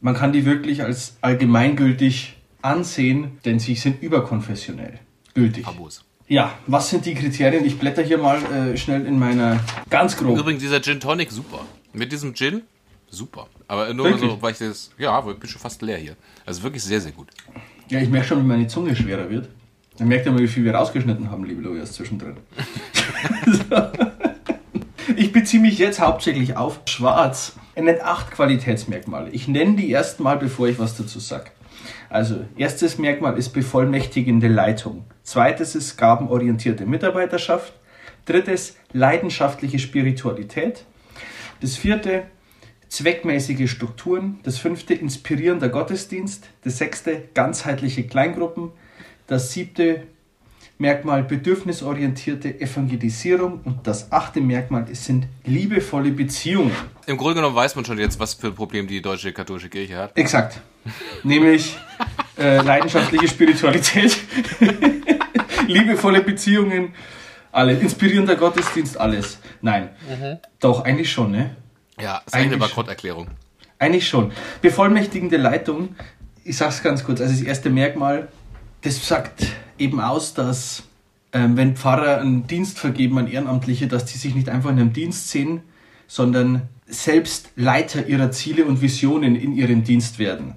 man 0.00 0.14
kann 0.14 0.32
die 0.32 0.44
wirklich 0.44 0.82
als 0.82 1.16
allgemeingültig 1.22 2.36
ansehen, 2.60 3.38
denn 3.44 3.58
sie 3.58 3.74
sind 3.76 4.02
überkonfessionell 4.02 4.98
gültig. 5.34 5.66
Abos. 5.66 6.04
Ja, 6.32 6.54
was 6.66 6.88
sind 6.88 7.04
die 7.04 7.12
Kriterien? 7.12 7.62
Ich 7.62 7.78
blätter 7.78 8.02
hier 8.02 8.16
mal 8.16 8.38
äh, 8.38 8.74
schnell 8.78 9.04
in 9.04 9.18
meiner 9.18 9.60
ganz 9.90 10.16
grob. 10.16 10.38
Übrigens, 10.38 10.62
dieser 10.62 10.80
Gin 10.80 10.98
Tonic, 10.98 11.30
super. 11.30 11.66
Mit 11.92 12.10
diesem 12.10 12.32
Gin, 12.32 12.62
super. 13.10 13.48
Aber 13.68 13.92
nur 13.92 14.06
wirklich? 14.06 14.30
so, 14.30 14.40
weil 14.40 14.52
ich 14.52 14.58
das, 14.58 14.92
ja, 14.96 15.22
ich 15.28 15.36
bin 15.36 15.50
schon 15.50 15.60
fast 15.60 15.82
leer 15.82 15.98
hier. 15.98 16.16
Also 16.46 16.62
wirklich 16.62 16.82
sehr, 16.82 17.02
sehr 17.02 17.12
gut. 17.12 17.28
Ja, 17.90 18.00
ich 18.00 18.08
merke 18.08 18.28
schon, 18.28 18.38
wie 18.38 18.46
meine 18.46 18.66
Zunge 18.66 18.96
schwerer 18.96 19.28
wird. 19.28 19.50
Dann 19.98 20.08
merkt 20.08 20.24
ihr 20.24 20.32
mal, 20.32 20.40
wie 20.40 20.48
viel 20.48 20.64
wir 20.64 20.74
rausgeschnitten 20.74 21.30
haben, 21.30 21.44
liebe 21.44 21.60
Lojas, 21.60 21.92
zwischendrin. 21.92 22.38
ich 25.16 25.32
beziehe 25.32 25.60
mich 25.60 25.76
jetzt 25.76 26.00
hauptsächlich 26.00 26.56
auf 26.56 26.80
Schwarz. 26.86 27.56
Er 27.74 27.82
nennt 27.82 28.00
acht 28.00 28.30
Qualitätsmerkmale. 28.30 29.28
Ich 29.32 29.48
nenne 29.48 29.76
die 29.76 29.90
erstmal, 29.90 30.38
bevor 30.38 30.66
ich 30.66 30.78
was 30.78 30.96
dazu 30.96 31.20
sage. 31.20 31.50
Also, 32.08 32.46
erstes 32.56 32.96
Merkmal 32.96 33.36
ist 33.36 33.50
bevollmächtigende 33.50 34.48
Leitung. 34.48 35.04
Zweites 35.24 35.74
ist 35.74 35.96
gabenorientierte 35.96 36.86
Mitarbeiterschaft. 36.86 37.72
Drittes, 38.24 38.76
leidenschaftliche 38.92 39.78
Spiritualität. 39.78 40.84
Das 41.60 41.76
vierte, 41.76 42.24
zweckmäßige 42.88 43.70
Strukturen. 43.70 44.40
Das 44.42 44.58
fünfte, 44.58 44.94
inspirierender 44.94 45.68
Gottesdienst. 45.68 46.48
Das 46.64 46.78
sechste, 46.78 47.22
ganzheitliche 47.34 48.06
Kleingruppen. 48.06 48.70
Das 49.26 49.52
siebte 49.52 50.04
Merkmal 50.82 51.22
bedürfnisorientierte 51.22 52.60
Evangelisierung 52.60 53.60
und 53.64 53.86
das 53.86 54.10
achte 54.10 54.40
Merkmal 54.40 54.84
sind 54.94 55.28
liebevolle 55.44 56.10
Beziehungen. 56.10 56.74
Im 57.06 57.16
Grunde 57.16 57.36
genommen 57.36 57.54
weiß 57.54 57.76
man 57.76 57.84
schon 57.84 57.98
jetzt, 57.98 58.18
was 58.18 58.34
für 58.34 58.48
ein 58.48 58.54
Problem 58.56 58.88
die 58.88 59.00
deutsche 59.00 59.32
katholische 59.32 59.68
Kirche 59.68 59.96
hat. 59.96 60.18
Exakt. 60.18 60.60
Nämlich 61.22 61.78
äh, 62.36 62.60
leidenschaftliche 62.62 63.28
Spiritualität, 63.28 64.16
liebevolle 65.66 66.22
Beziehungen, 66.22 66.94
alles. 67.50 67.80
Inspirierender 67.80 68.36
Gottesdienst, 68.36 68.98
alles. 68.98 69.38
Nein. 69.60 69.90
Mhm. 70.08 70.38
Doch, 70.60 70.84
eigentlich 70.84 71.12
schon, 71.12 71.30
ne? 71.30 71.56
Ja, 72.00 72.22
ist 72.24 72.34
eigentlich 72.34 72.52
eine 72.52 72.58
Bankrotterklärung. 72.58 73.28
Eigentlich 73.78 74.08
schon. 74.08 74.32
Bevollmächtigende 74.62 75.36
Leitung, 75.36 75.96
ich 76.44 76.56
sag's 76.56 76.82
ganz 76.82 77.04
kurz, 77.04 77.20
also 77.20 77.32
das 77.32 77.42
erste 77.42 77.70
Merkmal, 77.70 78.28
das 78.82 79.06
sagt 79.06 79.46
eben 79.78 80.00
aus, 80.00 80.34
dass 80.34 80.84
ähm, 81.32 81.56
wenn 81.56 81.76
Pfarrer 81.76 82.18
einen 82.18 82.46
Dienst 82.46 82.78
vergeben 82.78 83.18
an 83.18 83.26
Ehrenamtliche, 83.26 83.86
dass 83.86 84.04
die 84.04 84.18
sich 84.18 84.34
nicht 84.34 84.48
einfach 84.48 84.70
in 84.70 84.78
einem 84.78 84.92
Dienst 84.92 85.30
sehen, 85.30 85.62
sondern 86.06 86.68
selbst 86.86 87.50
Leiter 87.56 88.06
ihrer 88.06 88.30
Ziele 88.30 88.64
und 88.64 88.82
Visionen 88.82 89.34
in 89.34 89.52
ihrem 89.52 89.82
Dienst 89.82 90.18
werden. 90.18 90.56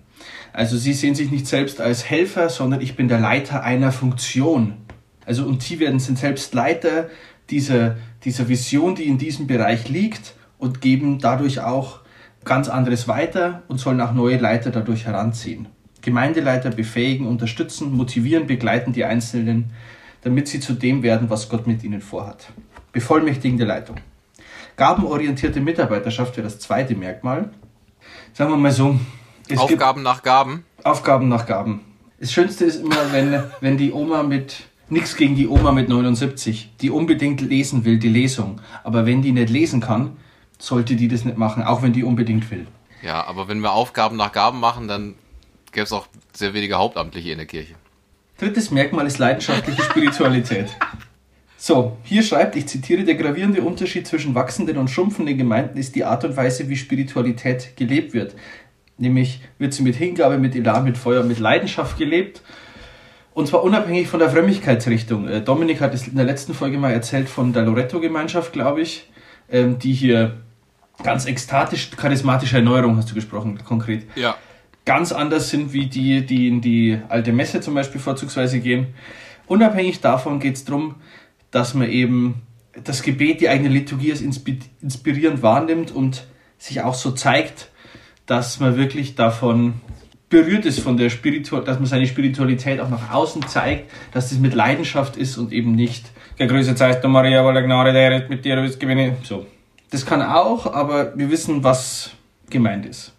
Also 0.53 0.77
sie 0.77 0.93
sehen 0.93 1.15
sich 1.15 1.31
nicht 1.31 1.47
selbst 1.47 1.81
als 1.81 2.09
Helfer, 2.09 2.49
sondern 2.49 2.81
ich 2.81 2.95
bin 2.95 3.07
der 3.07 3.19
Leiter 3.19 3.63
einer 3.63 3.91
Funktion. 3.91 4.84
Also 5.25 5.45
und 5.45 5.63
sie 5.63 5.79
werden 5.79 5.99
sind 5.99 6.17
selbst 6.17 6.53
Leiter 6.53 7.09
dieser, 7.49 7.97
dieser 8.23 8.47
Vision, 8.47 8.95
die 8.95 9.05
in 9.05 9.17
diesem 9.17 9.47
Bereich 9.47 9.89
liegt 9.89 10.33
und 10.57 10.81
geben 10.81 11.19
dadurch 11.19 11.59
auch 11.59 11.99
ganz 12.43 12.69
anderes 12.69 13.07
weiter 13.07 13.63
und 13.67 13.79
sollen 13.79 14.01
auch 14.01 14.13
neue 14.13 14.37
Leiter 14.37 14.71
dadurch 14.71 15.05
heranziehen. 15.05 15.67
Gemeindeleiter 16.01 16.69
befähigen, 16.69 17.25
unterstützen, 17.25 17.91
motivieren, 17.91 18.45
begleiten 18.45 18.93
die 18.93 19.05
Einzelnen, 19.05 19.71
damit 20.21 20.47
sie 20.47 20.59
zu 20.59 20.73
dem 20.73 21.01
werden, 21.01 21.29
was 21.29 21.49
Gott 21.49 21.65
mit 21.65 21.83
ihnen 21.83 22.01
vorhat. 22.01 22.47
Bevollmächtigende 22.91 23.65
Leitung. 23.65 23.97
Gabenorientierte 24.77 25.61
Mitarbeiterschaft 25.61 26.37
wäre 26.37 26.45
das 26.45 26.59
zweite 26.59 26.95
Merkmal. 26.95 27.49
Sagen 28.33 28.51
wir 28.51 28.57
mal 28.57 28.71
so. 28.71 28.99
Aufgaben 29.55 30.03
nach 30.03 30.21
Gaben. 30.21 30.65
Aufgaben 30.83 31.27
nach 31.29 31.45
Gaben. 31.45 31.81
Das 32.19 32.31
Schönste 32.31 32.65
ist 32.65 32.81
immer, 32.81 33.11
wenn, 33.11 33.43
wenn 33.61 33.77
die 33.77 33.91
Oma 33.91 34.23
mit, 34.23 34.67
nichts 34.89 35.15
gegen 35.15 35.35
die 35.35 35.47
Oma 35.47 35.71
mit 35.71 35.89
79, 35.89 36.71
die 36.81 36.89
unbedingt 36.89 37.41
lesen 37.41 37.85
will, 37.85 37.97
die 37.97 38.09
Lesung. 38.09 38.61
Aber 38.83 39.05
wenn 39.05 39.21
die 39.21 39.31
nicht 39.31 39.49
lesen 39.49 39.81
kann, 39.81 40.17
sollte 40.59 40.95
die 40.95 41.07
das 41.07 41.25
nicht 41.25 41.37
machen, 41.37 41.63
auch 41.63 41.81
wenn 41.81 41.93
die 41.93 42.03
unbedingt 42.03 42.49
will. 42.51 42.67
Ja, 43.01 43.25
aber 43.25 43.47
wenn 43.47 43.59
wir 43.59 43.73
Aufgaben 43.73 44.15
nach 44.15 44.31
Gaben 44.31 44.59
machen, 44.59 44.87
dann 44.87 45.15
gäbe 45.71 45.83
es 45.83 45.91
auch 45.91 46.07
sehr 46.33 46.53
wenige 46.53 46.75
Hauptamtliche 46.75 47.31
in 47.31 47.37
der 47.37 47.47
Kirche. 47.47 47.75
Drittes 48.37 48.71
Merkmal 48.71 49.05
ist 49.07 49.17
leidenschaftliche 49.17 49.81
Spiritualität. 49.83 50.75
So, 51.57 51.97
hier 52.03 52.21
schreibt, 52.21 52.55
ich 52.55 52.67
zitiere, 52.67 53.03
der 53.03 53.15
gravierende 53.15 53.61
Unterschied 53.61 54.05
zwischen 54.05 54.35
wachsenden 54.35 54.77
und 54.77 54.89
schrumpfenden 54.89 55.37
Gemeinden 55.37 55.77
ist 55.77 55.95
die 55.95 56.03
Art 56.03 56.23
und 56.23 56.35
Weise, 56.37 56.69
wie 56.69 56.75
Spiritualität 56.75 57.75
gelebt 57.77 58.13
wird. 58.13 58.35
Nämlich 58.97 59.41
wird 59.57 59.73
sie 59.73 59.83
mit 59.83 59.95
Hingabe, 59.95 60.37
mit 60.37 60.55
Elan, 60.55 60.83
mit 60.83 60.97
Feuer, 60.97 61.23
mit 61.23 61.39
Leidenschaft 61.39 61.97
gelebt. 61.97 62.41
Und 63.35 63.49
zwar 63.49 63.63
unabhängig 63.63 64.07
von 64.07 64.21
der 64.21 64.29
Frömmigkeitsrichtung. 64.29 65.27
Äh, 65.27 65.41
Dominik 65.41 65.81
hat 65.81 65.93
es 65.93 66.07
in 66.07 66.15
der 66.15 66.23
letzten 66.23 66.53
Folge 66.53 66.77
mal 66.77 66.93
erzählt 66.93 67.27
von 67.27 67.51
der 67.51 67.63
Loretto-Gemeinschaft, 67.63 68.53
glaube 68.53 68.79
ich, 68.79 69.11
ähm, 69.51 69.77
die 69.77 69.91
hier 69.91 70.37
ganz 71.03 71.25
ekstatisch, 71.25 71.91
charismatische 71.97 72.55
Erneuerung 72.55 72.95
hast 72.95 73.11
du 73.11 73.13
gesprochen, 73.13 73.59
konkret. 73.65 74.07
Ja. 74.15 74.37
Ganz 74.85 75.11
anders 75.11 75.49
sind 75.49 75.73
wie 75.73 75.87
die, 75.87 76.25
die 76.25 76.47
in 76.47 76.61
die 76.61 76.97
alte 77.09 77.33
Messe 77.33 77.59
zum 77.59 77.73
Beispiel 77.73 77.99
vorzugsweise 77.99 78.61
gehen. 78.61 78.93
Unabhängig 79.47 79.99
davon 79.99 80.39
geht 80.39 80.55
es 80.55 80.63
darum, 80.63 80.95
dass 81.51 81.73
man 81.73 81.89
eben 81.89 82.41
das 82.85 83.03
Gebet, 83.03 83.41
die 83.41 83.49
eigene 83.49 83.67
Liturgie 83.67 84.11
als 84.11 84.21
inspirierend 84.21 85.41
wahrnimmt 85.43 85.91
und 85.91 86.25
sich 86.57 86.83
auch 86.83 86.95
so 86.95 87.11
zeigt, 87.11 87.69
dass 88.27 88.61
man 88.61 88.77
wirklich 88.77 89.15
davon 89.15 89.73
berührt 90.29 90.65
ist 90.65 90.79
von 90.79 90.97
der 90.97 91.09
Spiritualität, 91.09 91.67
dass 91.67 91.79
man 91.79 91.87
seine 91.87 92.07
Spiritualität 92.07 92.79
auch 92.79 92.89
nach 92.89 93.11
außen 93.11 93.47
zeigt, 93.47 93.91
dass 94.11 94.29
das 94.29 94.39
mit 94.39 94.53
Leidenschaft 94.53 95.17
ist 95.17 95.37
und 95.37 95.51
eben 95.51 95.73
nicht 95.73 96.11
der 96.39 96.47
Größe 96.47 96.75
zeigt 96.75 97.03
du 97.03 97.07
Maria, 97.07 97.45
weil 97.45 97.53
der 97.53 97.63
Gnade 97.63 97.93
der 97.93 98.23
ist 98.23 98.29
mit 98.29 98.43
dir, 98.43 98.55
du 98.55 98.69
gewinne. 98.77 99.17
So. 99.23 99.45
Das 99.91 100.05
kann 100.05 100.21
auch, 100.21 100.73
aber 100.73 101.17
wir 101.17 101.31
wissen, 101.31 101.63
was 101.63 102.11
gemeint 102.49 102.85
ist. 102.85 103.13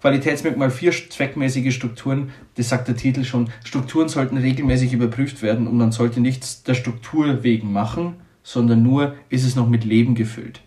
Qualitätsmerkmal 0.00 0.70
4 0.70 0.92
zweckmäßige 1.08 1.74
Strukturen, 1.74 2.30
das 2.56 2.68
sagt 2.68 2.88
der 2.88 2.96
Titel 2.96 3.24
schon. 3.24 3.48
Strukturen 3.64 4.10
sollten 4.10 4.36
regelmäßig 4.36 4.92
überprüft 4.92 5.40
werden 5.40 5.66
und 5.66 5.78
man 5.78 5.92
sollte 5.92 6.20
nichts 6.20 6.62
der 6.62 6.74
Struktur 6.74 7.42
wegen 7.42 7.72
machen, 7.72 8.16
sondern 8.42 8.82
nur, 8.82 9.14
ist 9.30 9.46
es 9.46 9.56
noch 9.56 9.66
mit 9.66 9.84
Leben 9.84 10.14
gefüllt. 10.14 10.60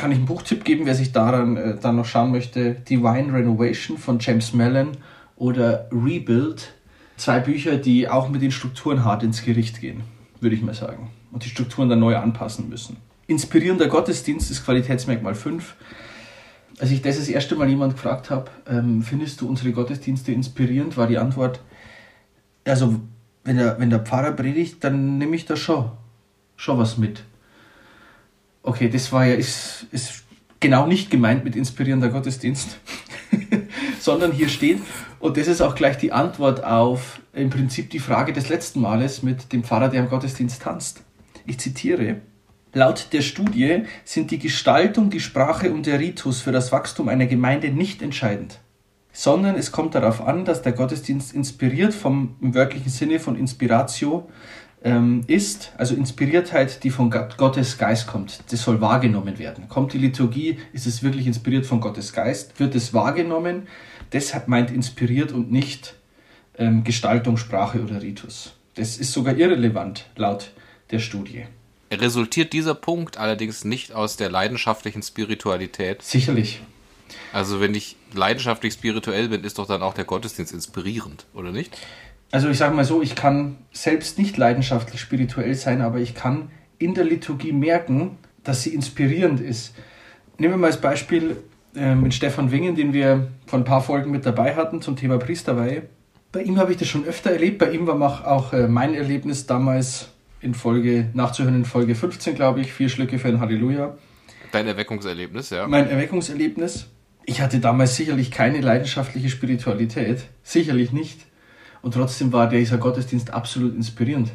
Kann 0.00 0.12
ich 0.12 0.16
einen 0.16 0.26
Buchtipp 0.26 0.64
geben, 0.64 0.86
wer 0.86 0.94
sich 0.94 1.12
daran 1.12 1.58
äh, 1.58 1.76
dann 1.78 1.96
noch 1.96 2.06
schauen 2.06 2.32
möchte? 2.32 2.72
Divine 2.72 3.34
Renovation 3.34 3.98
von 3.98 4.18
James 4.18 4.54
Mellon 4.54 4.92
oder 5.36 5.90
Rebuild. 5.92 6.72
Zwei 7.18 7.40
Bücher, 7.40 7.76
die 7.76 8.08
auch 8.08 8.30
mit 8.30 8.40
den 8.40 8.50
Strukturen 8.50 9.04
hart 9.04 9.22
ins 9.24 9.44
Gericht 9.44 9.82
gehen, 9.82 10.04
würde 10.40 10.56
ich 10.56 10.62
mal 10.62 10.72
sagen. 10.72 11.10
Und 11.32 11.44
die 11.44 11.50
Strukturen 11.50 11.90
dann 11.90 12.00
neu 12.00 12.16
anpassen 12.16 12.70
müssen. 12.70 12.96
Inspirierender 13.26 13.88
Gottesdienst 13.88 14.50
ist 14.50 14.64
Qualitätsmerkmal 14.64 15.34
5 15.34 15.74
als 16.80 16.90
ich 16.90 17.02
das 17.02 17.18
das 17.18 17.28
erste 17.28 17.56
Mal 17.56 17.68
jemand 17.68 17.92
gefragt 17.92 18.30
habe, 18.30 18.50
ähm, 18.66 19.02
findest 19.02 19.42
du 19.42 19.48
unsere 19.48 19.70
Gottesdienste 19.70 20.32
inspirierend, 20.32 20.96
war 20.96 21.08
die 21.08 21.18
Antwort, 21.18 21.60
also 22.64 23.00
wenn 23.44 23.58
der, 23.58 23.78
wenn 23.78 23.90
der 23.90 23.98
Pfarrer 23.98 24.32
predigt, 24.32 24.82
dann 24.82 25.18
nehme 25.18 25.36
ich 25.36 25.44
da 25.44 25.56
schon, 25.56 25.90
schon 26.56 26.78
was 26.78 26.96
mit. 26.96 27.22
Okay, 28.62 28.88
das 28.88 29.10
war 29.12 29.24
ja, 29.24 29.34
ist, 29.34 29.86
ist 29.90 30.24
genau 30.60 30.86
nicht 30.86 31.10
gemeint 31.10 31.44
mit 31.44 31.56
inspirierender 31.56 32.10
Gottesdienst, 32.10 32.78
sondern 34.00 34.32
hier 34.32 34.48
steht, 34.48 34.80
und 35.18 35.36
das 35.36 35.48
ist 35.48 35.60
auch 35.60 35.74
gleich 35.74 35.96
die 35.96 36.12
Antwort 36.12 36.62
auf 36.64 37.20
im 37.32 37.50
Prinzip 37.50 37.90
die 37.90 37.98
Frage 37.98 38.32
des 38.32 38.48
letzten 38.48 38.80
Males 38.80 39.22
mit 39.22 39.52
dem 39.52 39.64
Pfarrer, 39.64 39.88
der 39.88 40.02
im 40.02 40.08
Gottesdienst 40.08 40.62
tanzt. 40.62 41.02
Ich 41.46 41.58
zitiere, 41.58 42.20
Laut 42.72 43.08
der 43.12 43.22
Studie 43.22 43.82
sind 44.04 44.30
die 44.30 44.38
Gestaltung, 44.38 45.10
die 45.10 45.18
Sprache 45.18 45.72
und 45.72 45.86
der 45.86 45.98
Ritus 45.98 46.40
für 46.40 46.52
das 46.52 46.70
Wachstum 46.70 47.08
einer 47.08 47.26
Gemeinde 47.26 47.70
nicht 47.70 48.00
entscheidend, 48.00 48.60
sondern 49.12 49.56
es 49.56 49.72
kommt 49.72 49.96
darauf 49.96 50.20
an, 50.20 50.44
dass 50.44 50.62
der 50.62 50.70
Gottesdienst 50.70 51.34
inspiriert 51.34 51.92
vom 51.92 52.36
im 52.40 52.54
wörtlichen 52.54 52.90
Sinne 52.90 53.18
von 53.18 53.34
Inspiratio 53.34 54.28
ähm, 54.82 55.24
ist, 55.26 55.72
also 55.76 55.94
Inspiriertheit, 55.94 56.82
die 56.84 56.90
von 56.90 57.10
Gottes 57.10 57.78
Geist 57.78 58.06
kommt. 58.06 58.40
Das 58.50 58.62
soll 58.62 58.80
wahrgenommen 58.80 59.38
werden. 59.38 59.68
Kommt 59.68 59.92
die 59.92 59.98
Liturgie, 59.98 60.58
ist 60.72 60.86
es 60.86 61.02
wirklich 61.02 61.26
inspiriert 61.26 61.66
von 61.66 61.80
Gottes 61.80 62.12
Geist? 62.12 62.58
Wird 62.58 62.74
es 62.74 62.94
wahrgenommen? 62.94 63.68
Deshalb 64.12 64.48
meint 64.48 64.70
inspiriert 64.70 65.32
und 65.32 65.52
nicht 65.52 65.94
ähm, 66.56 66.84
Gestaltung, 66.84 67.36
Sprache 67.36 67.82
oder 67.82 68.02
Ritus. 68.02 68.54
Das 68.74 68.96
ist 68.96 69.12
sogar 69.12 69.36
irrelevant 69.36 70.06
laut 70.16 70.52
der 70.90 70.98
Studie. 70.98 71.44
Resultiert 71.92 72.52
dieser 72.52 72.74
Punkt 72.74 73.18
allerdings 73.18 73.64
nicht 73.64 73.92
aus 73.92 74.16
der 74.16 74.30
leidenschaftlichen 74.30 75.02
Spiritualität? 75.02 76.02
Sicherlich. 76.02 76.62
Also 77.32 77.60
wenn 77.60 77.74
ich 77.74 77.96
leidenschaftlich 78.12 78.74
spirituell 78.74 79.28
bin, 79.28 79.42
ist 79.42 79.58
doch 79.58 79.66
dann 79.66 79.82
auch 79.82 79.94
der 79.94 80.04
Gottesdienst 80.04 80.52
inspirierend, 80.52 81.26
oder 81.34 81.50
nicht? 81.50 81.76
Also 82.32 82.48
ich 82.48 82.58
sage 82.58 82.74
mal 82.74 82.84
so, 82.84 83.02
ich 83.02 83.14
kann 83.14 83.56
selbst 83.72 84.18
nicht 84.18 84.36
leidenschaftlich 84.36 85.00
spirituell 85.00 85.54
sein, 85.54 85.80
aber 85.80 85.98
ich 85.98 86.14
kann 86.14 86.50
in 86.78 86.94
der 86.94 87.04
Liturgie 87.04 87.52
merken, 87.52 88.18
dass 88.44 88.62
sie 88.62 88.74
inspirierend 88.74 89.40
ist. 89.40 89.74
Nehmen 90.38 90.54
wir 90.54 90.58
mal 90.58 90.68
als 90.68 90.80
Beispiel 90.80 91.36
äh, 91.74 91.94
mit 91.94 92.14
Stefan 92.14 92.50
Wingen, 92.50 92.76
den 92.76 92.92
wir 92.92 93.28
vor 93.46 93.58
ein 93.58 93.64
paar 93.64 93.82
Folgen 93.82 94.10
mit 94.10 94.24
dabei 94.24 94.54
hatten 94.54 94.80
zum 94.80 94.96
Thema 94.96 95.18
Priesterweihe. 95.18 95.82
Bei 96.32 96.42
ihm 96.42 96.58
habe 96.58 96.72
ich 96.72 96.78
das 96.78 96.88
schon 96.88 97.04
öfter 97.04 97.32
erlebt. 97.32 97.58
Bei 97.58 97.70
ihm 97.72 97.86
war 97.86 98.26
auch 98.26 98.52
äh, 98.52 98.68
mein 98.68 98.94
Erlebnis 98.94 99.46
damals 99.46 100.10
in 100.40 100.54
Folge, 100.54 101.10
nachzuhören 101.12 101.56
in 101.56 101.64
Folge 101.64 101.94
15, 101.94 102.34
glaube 102.34 102.60
ich, 102.60 102.72
vier 102.72 102.88
Schlücke 102.88 103.18
für 103.18 103.28
ein 103.28 103.40
Halleluja. 103.40 103.98
Dein 104.52 104.66
Erweckungserlebnis, 104.66 105.50
ja. 105.50 105.66
Mein 105.66 105.88
Erweckungserlebnis. 105.88 106.86
Ich 107.26 107.40
hatte 107.40 107.60
damals 107.60 107.96
sicherlich 107.96 108.30
keine 108.30 108.60
leidenschaftliche 108.60 109.28
Spiritualität, 109.28 110.22
sicherlich 110.42 110.92
nicht. 110.92 111.26
Und 111.82 111.94
trotzdem 111.94 112.32
war 112.32 112.48
dieser 112.48 112.78
Gottesdienst 112.78 113.32
absolut 113.32 113.74
inspirierend. 113.74 114.30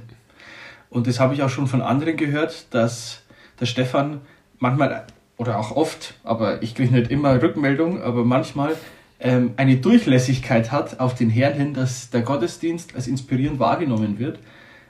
Und 0.89 1.07
das 1.07 1.19
habe 1.19 1.33
ich 1.33 1.43
auch 1.43 1.49
schon 1.49 1.67
von 1.67 1.81
anderen 1.81 2.17
gehört, 2.17 2.67
dass 2.71 3.21
der 3.59 3.65
Stefan 3.65 4.21
manchmal 4.59 5.05
oder 5.37 5.59
auch 5.59 5.71
oft, 5.71 6.15
aber 6.23 6.63
ich 6.63 6.75
kriege 6.75 6.93
nicht 6.93 7.11
immer 7.11 7.41
Rückmeldung, 7.41 8.01
aber 8.01 8.23
manchmal 8.23 8.75
ähm, 9.19 9.53
eine 9.57 9.77
Durchlässigkeit 9.77 10.71
hat 10.71 10.99
auf 10.99 11.13
den 11.15 11.29
Herrn 11.29 11.53
hin, 11.53 11.73
dass 11.73 12.09
der 12.09 12.21
Gottesdienst 12.21 12.95
als 12.95 13.07
inspirierend 13.07 13.59
wahrgenommen 13.59 14.17
wird 14.17 14.39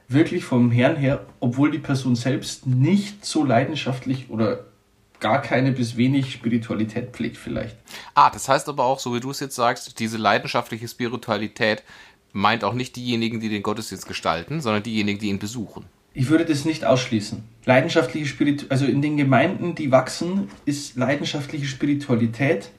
wirklich 0.08 0.44
vom 0.44 0.72
Herrn 0.72 0.96
her, 0.96 1.26
obwohl 1.40 1.72
die 1.72 1.80
Person 1.80 2.16
selbst 2.16 2.68
nicht 2.68 3.26
so 3.26 3.44
leidenschaftlich 3.44 4.30
oder 4.30 4.66
gar 5.20 5.42
keine 5.42 5.72
bis 5.72 5.98
wenig 5.98 6.32
Spiritualität 6.32 7.12
pflegt 7.12 7.38
vielleicht. 7.38 7.78
Ah, 8.14 8.30
das 8.30 8.48
heißt 8.48 8.70
aber 8.70 8.84
auch, 8.84 9.00
so 9.00 9.16
wie 9.16 9.20
du 9.20 9.32
es 9.32 9.40
jetzt 9.40 9.56
sagst, 9.56 9.98
diese 10.00 10.18
leidenschaftliche 10.18 10.88
Spiritualität 10.88 11.84
meint 12.36 12.66
auch 12.66 12.74
nicht 12.74 12.98
diejenigen, 12.98 13.40
die 13.40 13.48
den 13.48 13.64
Gottesdienst 13.64 14.08
gestalten, 14.08 14.60
sondern 14.60 14.84
diejenigen, 14.84 15.20
die 15.20 15.30
ihn 15.30 15.40
besuchen. 15.40 15.86
Ich 16.14 16.30
würde 16.30 16.46
das 16.46 16.66
nicht 16.66 16.84
ausschließen. 16.84 17.44
Leidenschaftliche 17.66 18.26
Spiritualität, 18.26 18.72
also 18.72 18.86
in 18.86 19.02
den 19.02 19.16
Gemeinden, 19.16 19.74
die 19.74 19.90
wachsen, 19.92 20.50
ist 20.66 20.98
leidenschaftliche 20.98 21.66
Spiritualität 21.66 22.72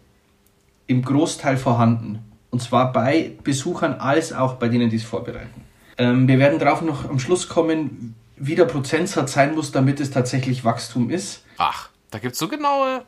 im 0.87 1.03
Großteil 1.03 1.57
vorhanden. 1.57 2.19
Und 2.51 2.63
zwar 2.63 2.93
bei 2.93 3.33
Besuchern 3.45 3.95
als 3.95 4.33
auch 4.33 4.55
bei 4.55 4.69
denen, 4.69 4.91
die 4.91 4.97
es 4.97 5.05
vorbereiten. 5.05 5.63
Ähm, 5.97 6.29
wir 6.29 6.39
werden 6.39 6.59
darauf 6.59 6.83
noch 6.83 7.09
am 7.09 7.19
Schluss 7.19 7.49
kommen, 7.49 8.15
wie 8.37 8.55
der 8.57 8.67
Prozentsatz 8.67 9.33
sein 9.33 9.55
muss, 9.55 9.73
damit 9.73 10.01
es 10.01 10.11
tatsächlich 10.11 10.65
Wachstum 10.65 11.09
ist. 11.09 11.45
Ach, 11.57 11.89
da 12.11 12.19
gibt 12.19 12.35
es 12.35 12.39
so 12.39 12.49
genaue 12.49 13.05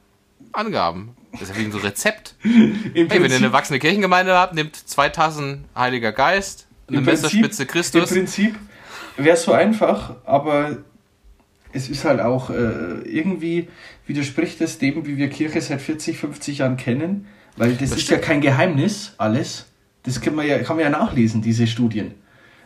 Angaben. 0.52 1.14
Das 1.32 1.42
ist 1.42 1.50
ja 1.50 1.56
wie 1.56 1.64
ein 1.64 1.72
so 1.72 1.78
Rezept. 1.78 2.34
hey, 2.42 3.06
wenn 3.08 3.30
ihr 3.30 3.36
eine 3.36 3.52
wachsende 3.52 3.78
Kirchengemeinde 3.78 4.34
habt, 4.34 4.54
nehmt 4.54 4.76
zwei 4.76 5.08
Tassen 5.08 5.64
Heiliger 5.76 6.12
Geist, 6.12 6.66
eine 6.88 7.00
Messerspitze 7.00 7.66
Christus. 7.66 8.10
Im 8.10 8.16
Prinzip 8.16 8.54
wäre 9.16 9.36
es 9.36 9.42
so 9.42 9.52
einfach, 9.52 10.16
aber 10.24 10.78
es 11.72 11.88
ist 11.88 12.04
halt 12.04 12.20
auch 12.20 12.50
äh, 12.50 13.02
irgendwie 13.04 13.68
widerspricht 14.06 14.60
es 14.60 14.78
dem, 14.78 15.06
wie 15.06 15.16
wir 15.16 15.28
Kirche 15.28 15.60
seit 15.60 15.82
40, 15.82 16.18
50 16.18 16.58
Jahren 16.58 16.76
kennen, 16.76 17.26
weil 17.56 17.72
das, 17.72 17.90
das 17.90 17.98
ist 17.98 18.04
stimmt. 18.04 18.22
ja 18.22 18.26
kein 18.26 18.40
Geheimnis, 18.40 19.14
alles. 19.18 19.66
Das 20.04 20.20
kann 20.20 20.34
man 20.34 20.46
ja, 20.46 20.58
kann 20.60 20.76
man 20.76 20.84
ja 20.84 20.90
nachlesen, 20.90 21.42
diese 21.42 21.66
Studien. 21.66 22.14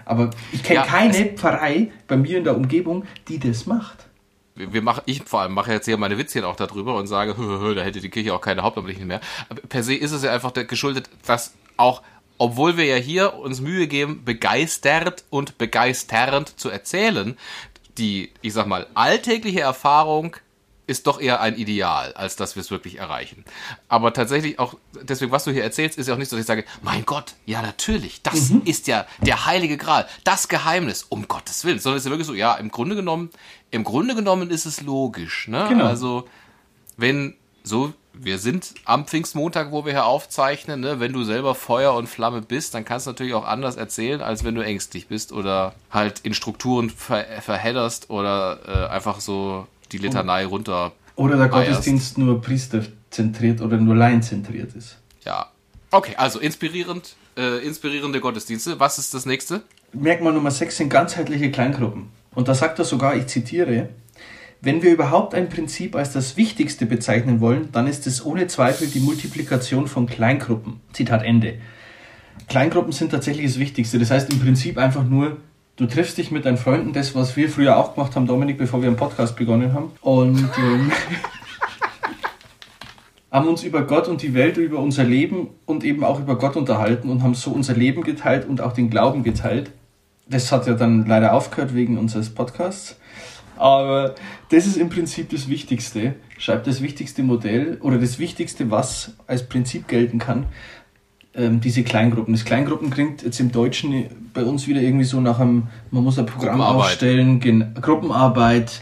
Aber 0.04 0.30
ich 0.52 0.62
kenne 0.62 0.80
ja, 0.80 0.86
keine 0.86 1.26
Pfarrei 1.26 1.90
bei 2.06 2.16
mir 2.16 2.38
in 2.38 2.44
der 2.44 2.56
Umgebung, 2.56 3.04
die 3.28 3.38
das 3.38 3.66
macht. 3.66 4.06
Wir 4.54 4.82
machen, 4.82 5.02
ich 5.06 5.22
vor 5.22 5.40
allem 5.40 5.52
mache 5.54 5.72
jetzt 5.72 5.86
hier 5.86 5.96
meine 5.96 6.18
Witzchen 6.18 6.44
auch 6.44 6.56
darüber 6.56 6.94
und 6.96 7.06
sage, 7.06 7.36
hö, 7.38 7.60
hö, 7.60 7.74
da 7.74 7.82
hätte 7.82 8.00
die 8.00 8.10
Kirche 8.10 8.34
auch 8.34 8.40
keine 8.40 8.62
Hauptamtlichen 8.62 9.06
mehr. 9.06 9.20
Aber 9.48 9.60
per 9.62 9.82
se 9.82 9.94
ist 9.94 10.12
es 10.12 10.22
ja 10.22 10.32
einfach 10.32 10.52
geschuldet, 10.52 11.08
dass 11.26 11.54
auch 11.76 12.02
obwohl 12.38 12.76
wir 12.76 12.86
ja 12.86 12.96
hier 12.96 13.34
uns 13.34 13.60
Mühe 13.60 13.86
geben, 13.86 14.24
begeistert 14.24 15.22
und 15.30 15.58
begeisternd 15.58 16.58
zu 16.58 16.70
erzählen, 16.70 17.38
die, 17.98 18.32
ich 18.40 18.52
sag 18.52 18.66
mal, 18.66 18.88
alltägliche 18.94 19.60
Erfahrung 19.60 20.36
ist 20.88 21.06
doch 21.06 21.20
eher 21.20 21.40
ein 21.40 21.56
Ideal, 21.56 22.12
als 22.14 22.34
dass 22.34 22.56
wir 22.56 22.60
es 22.60 22.70
wirklich 22.70 22.98
erreichen. 22.98 23.44
Aber 23.88 24.12
tatsächlich 24.12 24.58
auch, 24.58 24.74
deswegen, 25.02 25.30
was 25.30 25.44
du 25.44 25.52
hier 25.52 25.62
erzählst, 25.62 25.96
ist 25.96 26.08
ja 26.08 26.14
auch 26.14 26.18
nicht 26.18 26.28
so, 26.28 26.36
dass 26.36 26.42
ich 26.42 26.46
sage, 26.48 26.64
mein 26.82 27.06
Gott, 27.06 27.34
ja 27.46 27.62
natürlich, 27.62 28.22
das 28.22 28.50
mhm. 28.50 28.62
ist 28.64 28.88
ja 28.88 29.06
der 29.20 29.46
heilige 29.46 29.76
Gral, 29.76 30.08
das 30.24 30.48
Geheimnis, 30.48 31.06
um 31.08 31.28
Gottes 31.28 31.64
Willen. 31.64 31.78
Sondern 31.78 31.98
es 31.98 32.02
ist 32.02 32.06
ja 32.06 32.10
wirklich 32.10 32.26
so, 32.26 32.34
ja, 32.34 32.54
im 32.54 32.70
Grunde 32.70 32.96
genommen, 32.96 33.30
im 33.72 33.82
Grunde 33.82 34.14
genommen 34.14 34.50
ist 34.50 34.66
es 34.66 34.80
logisch. 34.80 35.48
Ne? 35.48 35.66
Genau. 35.68 35.86
Also, 35.86 36.28
wenn 36.96 37.34
so 37.64 37.92
wir 38.14 38.38
sind 38.38 38.74
am 38.84 39.06
Pfingstmontag, 39.06 39.72
wo 39.72 39.84
wir 39.84 39.92
hier 39.92 40.04
aufzeichnen. 40.04 40.80
Ne? 40.80 41.00
Wenn 41.00 41.12
du 41.12 41.24
selber 41.24 41.54
Feuer 41.54 41.94
und 41.94 42.08
Flamme 42.08 42.42
bist, 42.42 42.74
dann 42.74 42.84
kannst 42.84 43.06
du 43.06 43.10
natürlich 43.10 43.34
auch 43.34 43.46
anders 43.46 43.76
erzählen, 43.76 44.20
als 44.20 44.44
wenn 44.44 44.54
du 44.54 44.62
ängstlich 44.62 45.08
bist 45.08 45.32
oder 45.32 45.74
halt 45.90 46.20
in 46.20 46.34
Strukturen 46.34 46.90
ver 46.90 47.24
verhedderst 47.40 48.10
oder 48.10 48.58
äh, 48.66 48.92
einfach 48.92 49.20
so 49.20 49.66
die 49.92 49.98
Litanei 49.98 50.46
runter. 50.46 50.92
Oder 51.16 51.36
der 51.36 51.48
Gottesdienst 51.48 52.18
nur 52.18 52.40
priesterzentriert 52.40 53.60
oder 53.60 53.76
nur 53.76 53.94
laienzentriert 53.94 54.74
ist. 54.74 54.98
Ja. 55.24 55.46
Okay, 55.90 56.14
also 56.16 56.38
inspirierend, 56.38 57.16
äh, 57.36 57.64
inspirierende 57.66 58.20
Gottesdienste. 58.20 58.80
Was 58.80 58.98
ist 58.98 59.12
das 59.14 59.26
nächste? 59.26 59.62
Merkmal 59.92 60.32
Nummer 60.32 60.50
6 60.50 60.78
sind 60.78 60.88
ganzheitliche 60.88 61.50
Kleingruppen. 61.50 62.08
Und 62.34 62.48
da 62.48 62.54
sagt 62.54 62.78
er 62.78 62.84
sogar, 62.84 63.16
ich 63.16 63.26
zitiere, 63.26 63.88
wenn 64.60 64.82
wir 64.82 64.92
überhaupt 64.92 65.34
ein 65.34 65.48
Prinzip 65.48 65.96
als 65.96 66.12
das 66.12 66.36
Wichtigste 66.36 66.86
bezeichnen 66.86 67.40
wollen, 67.40 67.70
dann 67.72 67.88
ist 67.88 68.06
es 68.06 68.24
ohne 68.24 68.46
Zweifel 68.46 68.86
die 68.86 69.00
Multiplikation 69.00 69.88
von 69.88 70.06
Kleingruppen. 70.06 70.80
Zitat 70.92 71.24
Ende. 71.24 71.54
Kleingruppen 72.48 72.92
sind 72.92 73.10
tatsächlich 73.10 73.46
das 73.46 73.58
Wichtigste. 73.58 73.98
Das 73.98 74.10
heißt 74.10 74.32
im 74.32 74.38
Prinzip 74.38 74.78
einfach 74.78 75.04
nur, 75.04 75.38
du 75.76 75.86
triffst 75.86 76.16
dich 76.16 76.30
mit 76.30 76.44
deinen 76.44 76.58
Freunden, 76.58 76.92
das, 76.92 77.14
was 77.14 77.36
wir 77.36 77.48
früher 77.48 77.76
auch 77.76 77.94
gemacht 77.94 78.14
haben, 78.14 78.26
Dominik, 78.26 78.56
bevor 78.56 78.82
wir 78.82 78.88
einen 78.88 78.96
Podcast 78.96 79.36
begonnen 79.36 79.74
haben. 79.74 79.90
Und 80.00 80.48
ähm, 80.58 80.92
haben 83.32 83.48
uns 83.48 83.64
über 83.64 83.82
Gott 83.82 84.06
und 84.06 84.22
die 84.22 84.34
Welt, 84.34 84.58
über 84.58 84.78
unser 84.78 85.04
Leben 85.04 85.48
und 85.66 85.82
eben 85.82 86.04
auch 86.04 86.20
über 86.20 86.38
Gott 86.38 86.54
unterhalten 86.54 87.08
und 87.08 87.24
haben 87.24 87.34
so 87.34 87.50
unser 87.50 87.74
Leben 87.74 88.02
geteilt 88.02 88.46
und 88.48 88.60
auch 88.60 88.72
den 88.72 88.90
Glauben 88.90 89.24
geteilt. 89.24 89.72
Das 90.32 90.50
hat 90.50 90.66
ja 90.66 90.72
dann 90.72 91.04
leider 91.06 91.34
aufgehört 91.34 91.74
wegen 91.74 91.98
unseres 91.98 92.30
Podcasts. 92.30 92.96
Aber 93.56 94.14
das 94.48 94.66
ist 94.66 94.78
im 94.78 94.88
Prinzip 94.88 95.28
das 95.28 95.48
Wichtigste. 95.48 96.14
Schreibt 96.38 96.66
das 96.66 96.80
wichtigste 96.80 97.22
Modell 97.22 97.76
oder 97.82 97.98
das 97.98 98.18
Wichtigste, 98.18 98.70
was 98.70 99.12
als 99.26 99.46
Prinzip 99.46 99.88
gelten 99.88 100.18
kann. 100.18 100.46
Ähm, 101.34 101.60
diese 101.60 101.82
Kleingruppen. 101.82 102.32
Das 102.32 102.46
Kleingruppen 102.46 102.90
klingt 102.90 103.22
jetzt 103.22 103.40
im 103.40 103.52
Deutschen 103.52 104.06
bei 104.32 104.42
uns 104.42 104.66
wieder 104.66 104.80
irgendwie 104.80 105.04
so 105.04 105.20
nach 105.20 105.38
einem, 105.38 105.68
man 105.90 106.02
muss 106.02 106.18
ein 106.18 106.24
Programm 106.26 106.62
aufstellen, 106.62 107.38
Gruppenarbeit. 107.80 108.80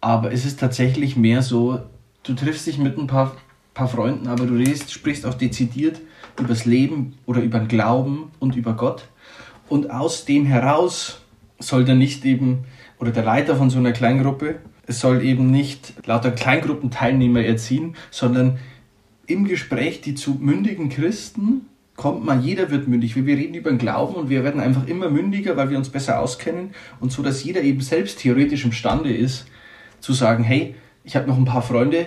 Aber 0.00 0.32
es 0.32 0.46
ist 0.46 0.58
tatsächlich 0.58 1.14
mehr 1.16 1.42
so, 1.42 1.80
du 2.22 2.32
triffst 2.32 2.66
dich 2.66 2.78
mit 2.78 2.96
ein 2.96 3.06
paar, 3.06 3.36
paar 3.74 3.88
Freunden, 3.88 4.28
aber 4.28 4.46
du 4.46 4.54
redest, 4.54 4.92
sprichst 4.92 5.26
auch 5.26 5.34
dezidiert 5.34 6.00
über 6.38 6.48
das 6.48 6.64
Leben 6.64 7.18
oder 7.26 7.42
über 7.42 7.58
den 7.58 7.68
Glauben 7.68 8.30
und 8.38 8.56
über 8.56 8.72
Gott. 8.72 9.04
Und 9.70 9.90
aus 9.90 10.24
dem 10.24 10.46
heraus 10.46 11.20
soll 11.60 11.84
dann 11.84 11.98
nicht 11.98 12.24
eben 12.24 12.64
oder 12.98 13.12
der 13.12 13.24
Leiter 13.24 13.56
von 13.56 13.70
so 13.70 13.78
einer 13.78 13.92
Kleingruppe, 13.92 14.56
es 14.86 14.98
soll 14.98 15.22
eben 15.22 15.50
nicht 15.50 15.94
lauter 16.06 16.32
Kleingruppenteilnehmer 16.32 17.42
erziehen, 17.42 17.94
sondern 18.10 18.58
im 19.26 19.44
Gespräch 19.46 20.00
die 20.00 20.16
zu 20.16 20.32
mündigen 20.40 20.88
Christen 20.88 21.66
kommt 21.96 22.24
man, 22.24 22.42
jeder 22.42 22.70
wird 22.70 22.88
mündig. 22.88 23.14
Wir 23.14 23.36
reden 23.36 23.54
über 23.54 23.70
den 23.70 23.78
Glauben 23.78 24.14
und 24.14 24.28
wir 24.28 24.42
werden 24.42 24.60
einfach 24.60 24.88
immer 24.88 25.08
mündiger, 25.08 25.56
weil 25.56 25.70
wir 25.70 25.78
uns 25.78 25.90
besser 25.90 26.18
auskennen 26.18 26.70
und 26.98 27.12
so, 27.12 27.22
dass 27.22 27.44
jeder 27.44 27.62
eben 27.62 27.80
selbst 27.80 28.18
theoretisch 28.18 28.64
imstande 28.64 29.14
ist, 29.14 29.46
zu 30.00 30.12
sagen, 30.14 30.42
hey, 30.42 30.74
ich 31.04 31.14
habe 31.14 31.28
noch 31.28 31.36
ein 31.36 31.44
paar 31.44 31.62
Freunde, 31.62 32.06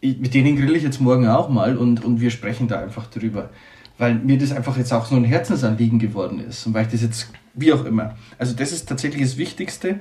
mit 0.00 0.32
denen 0.34 0.56
grill 0.56 0.76
ich 0.76 0.84
jetzt 0.84 1.00
morgen 1.00 1.26
auch 1.26 1.48
mal 1.48 1.76
und, 1.76 2.04
und 2.04 2.20
wir 2.20 2.30
sprechen 2.30 2.68
da 2.68 2.80
einfach 2.80 3.06
drüber. 3.06 3.50
Weil 4.00 4.14
mir 4.16 4.36
das 4.36 4.50
einfach 4.50 4.76
jetzt 4.76 4.92
auch 4.92 5.06
so 5.06 5.14
ein 5.14 5.24
Herzensanliegen 5.24 6.00
geworden 6.00 6.40
ist 6.40 6.66
und 6.66 6.74
weil 6.74 6.86
ich 6.86 6.92
das 6.92 7.02
jetzt, 7.02 7.30
wie 7.54 7.72
auch 7.72 7.84
immer. 7.84 8.16
Also 8.38 8.54
das 8.54 8.72
ist 8.72 8.88
tatsächlich 8.88 9.22
das 9.22 9.36
Wichtigste 9.36 10.00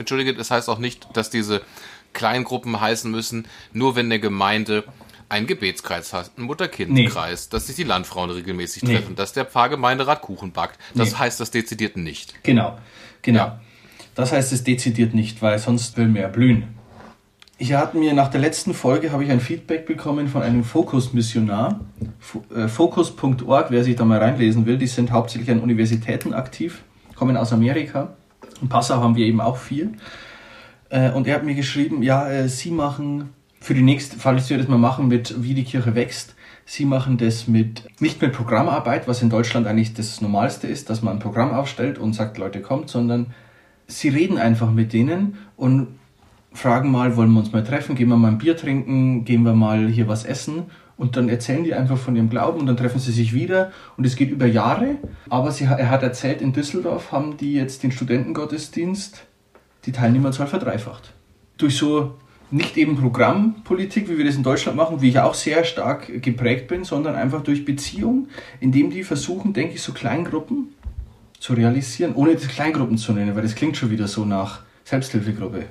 entschuldige, 0.00 0.34
das 0.34 0.50
heißt 0.50 0.68
auch 0.68 0.78
nicht, 0.78 1.06
dass 1.14 1.30
diese 1.30 1.62
Kleingruppen 2.12 2.80
heißen 2.80 3.08
müssen, 3.08 3.46
nur 3.72 3.94
wenn 3.94 4.06
eine 4.06 4.18
Gemeinde 4.18 4.84
einen 5.28 5.46
Gebetskreis 5.46 6.12
hat, 6.12 6.32
einen 6.36 6.46
Mutter-Kind-Kreis, 6.46 7.46
nee. 7.46 7.50
dass 7.52 7.68
sich 7.68 7.76
die 7.76 7.84
Landfrauen 7.84 8.30
regelmäßig 8.30 8.82
nee. 8.82 8.96
treffen, 8.96 9.14
dass 9.14 9.32
der 9.32 9.44
Pfarrgemeinderat 9.44 10.22
Kuchen 10.22 10.50
backt. 10.50 10.80
Das 10.94 11.12
nee. 11.12 11.18
heißt 11.18 11.38
das 11.38 11.52
dezidiert 11.52 11.96
nicht. 11.96 12.42
Genau, 12.42 12.76
genau. 13.22 13.38
Ja. 13.38 13.60
Das 14.16 14.32
heißt 14.32 14.52
es 14.52 14.64
dezidiert 14.64 15.14
nicht, 15.14 15.40
weil 15.40 15.60
sonst 15.60 15.96
will 15.96 16.08
mehr 16.08 16.28
blühen. 16.28 16.79
Ich 17.62 17.74
hatte 17.74 17.98
mir 17.98 18.14
nach 18.14 18.28
der 18.28 18.40
letzten 18.40 18.72
Folge 18.72 19.12
habe 19.12 19.22
ich 19.22 19.30
ein 19.30 19.38
Feedback 19.38 19.84
bekommen 19.84 20.28
von 20.28 20.40
einem 20.40 20.64
Fokus-Missionar, 20.64 21.80
äh, 22.56 22.68
Focus.org, 22.68 23.66
wer 23.70 23.84
sich 23.84 23.96
da 23.96 24.06
mal 24.06 24.18
reinlesen 24.18 24.64
will, 24.64 24.78
die 24.78 24.86
sind 24.86 25.10
hauptsächlich 25.10 25.50
an 25.50 25.60
Universitäten 25.60 26.32
aktiv, 26.32 26.82
kommen 27.14 27.36
aus 27.36 27.52
Amerika 27.52 28.14
in 28.62 28.70
Passau 28.70 29.02
haben 29.02 29.14
wir 29.14 29.26
eben 29.26 29.42
auch 29.42 29.58
vier. 29.58 29.92
Äh, 30.88 31.10
und 31.10 31.26
er 31.26 31.34
hat 31.34 31.44
mir 31.44 31.54
geschrieben, 31.54 32.02
ja, 32.02 32.30
äh, 32.30 32.48
Sie 32.48 32.70
machen 32.70 33.28
für 33.60 33.74
die 33.74 33.82
nächste, 33.82 34.18
falls 34.18 34.48
wir 34.48 34.56
das 34.56 34.66
mal 34.66 34.78
machen 34.78 35.08
mit 35.08 35.42
Wie 35.42 35.52
die 35.52 35.64
Kirche 35.64 35.94
wächst, 35.94 36.34
Sie 36.64 36.86
machen 36.86 37.18
das 37.18 37.46
mit, 37.46 37.84
nicht 38.00 38.22
mit 38.22 38.32
Programmarbeit, 38.32 39.06
was 39.06 39.20
in 39.20 39.28
Deutschland 39.28 39.66
eigentlich 39.66 39.92
das 39.92 40.22
Normalste 40.22 40.66
ist, 40.66 40.88
dass 40.88 41.02
man 41.02 41.16
ein 41.16 41.18
Programm 41.18 41.52
aufstellt 41.52 41.98
und 41.98 42.14
sagt, 42.14 42.38
Leute, 42.38 42.62
kommt, 42.62 42.88
sondern 42.88 43.34
Sie 43.86 44.08
reden 44.08 44.38
einfach 44.38 44.70
mit 44.70 44.94
denen 44.94 45.36
und 45.58 45.99
fragen 46.52 46.90
mal, 46.90 47.16
wollen 47.16 47.32
wir 47.32 47.40
uns 47.40 47.52
mal 47.52 47.64
treffen, 47.64 47.94
gehen 47.94 48.08
wir 48.08 48.16
mal 48.16 48.28
ein 48.28 48.38
Bier 48.38 48.56
trinken, 48.56 49.24
gehen 49.24 49.44
wir 49.44 49.54
mal 49.54 49.88
hier 49.88 50.08
was 50.08 50.24
essen 50.24 50.64
und 50.96 51.16
dann 51.16 51.28
erzählen 51.28 51.64
die 51.64 51.74
einfach 51.74 51.96
von 51.96 52.14
ihrem 52.14 52.28
Glauben 52.28 52.60
und 52.60 52.66
dann 52.66 52.76
treffen 52.76 52.98
sie 52.98 53.12
sich 53.12 53.32
wieder 53.32 53.72
und 53.96 54.04
es 54.04 54.16
geht 54.16 54.30
über 54.30 54.46
Jahre. 54.46 54.96
Aber 55.28 55.50
sie, 55.50 55.64
er 55.64 55.88
hat 55.88 56.02
erzählt, 56.02 56.42
in 56.42 56.52
Düsseldorf 56.52 57.12
haben 57.12 57.36
die 57.36 57.54
jetzt 57.54 57.82
den 57.82 57.92
Studentengottesdienst 57.92 59.24
die 59.86 59.92
Teilnehmerzahl 59.92 60.46
verdreifacht. 60.46 61.14
Durch 61.56 61.76
so 61.76 62.16
nicht 62.50 62.76
eben 62.76 62.96
Programmpolitik, 62.96 64.10
wie 64.10 64.18
wir 64.18 64.24
das 64.24 64.34
in 64.34 64.42
Deutschland 64.42 64.76
machen, 64.76 65.00
wie 65.00 65.08
ich 65.08 65.20
auch 65.20 65.34
sehr 65.34 65.64
stark 65.64 66.22
geprägt 66.22 66.68
bin, 66.68 66.84
sondern 66.84 67.14
einfach 67.14 67.42
durch 67.42 67.64
Beziehung, 67.64 68.28
indem 68.58 68.90
die 68.90 69.04
versuchen, 69.04 69.52
denke 69.52 69.76
ich, 69.76 69.82
so 69.82 69.92
Kleingruppen 69.92 70.74
zu 71.38 71.54
realisieren, 71.54 72.14
ohne 72.14 72.34
das 72.34 72.48
Kleingruppen 72.48 72.98
zu 72.98 73.12
nennen, 73.12 73.34
weil 73.36 73.42
das 73.42 73.54
klingt 73.54 73.76
schon 73.76 73.90
wieder 73.90 74.08
so 74.08 74.24
nach 74.24 74.64
Selbsthilfegruppe. 74.84 75.64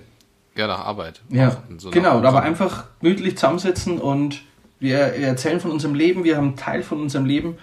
Ja, 0.59 0.67
nach 0.67 0.85
Arbeit. 0.85 1.21
Ja, 1.29 1.55
so 1.77 1.89
genau, 1.89 2.21
aber 2.21 2.41
einfach 2.41 2.83
gemütlich 2.99 3.37
zusammensetzen 3.37 3.97
und 3.97 4.41
wir 4.77 4.97
erzählen 4.97 5.61
von 5.61 5.71
unserem 5.71 5.95
Leben, 5.95 6.25
wir 6.25 6.35
haben 6.35 6.57
Teil 6.57 6.83
von 6.83 6.99
unserem 6.99 7.23
Leben. 7.23 7.57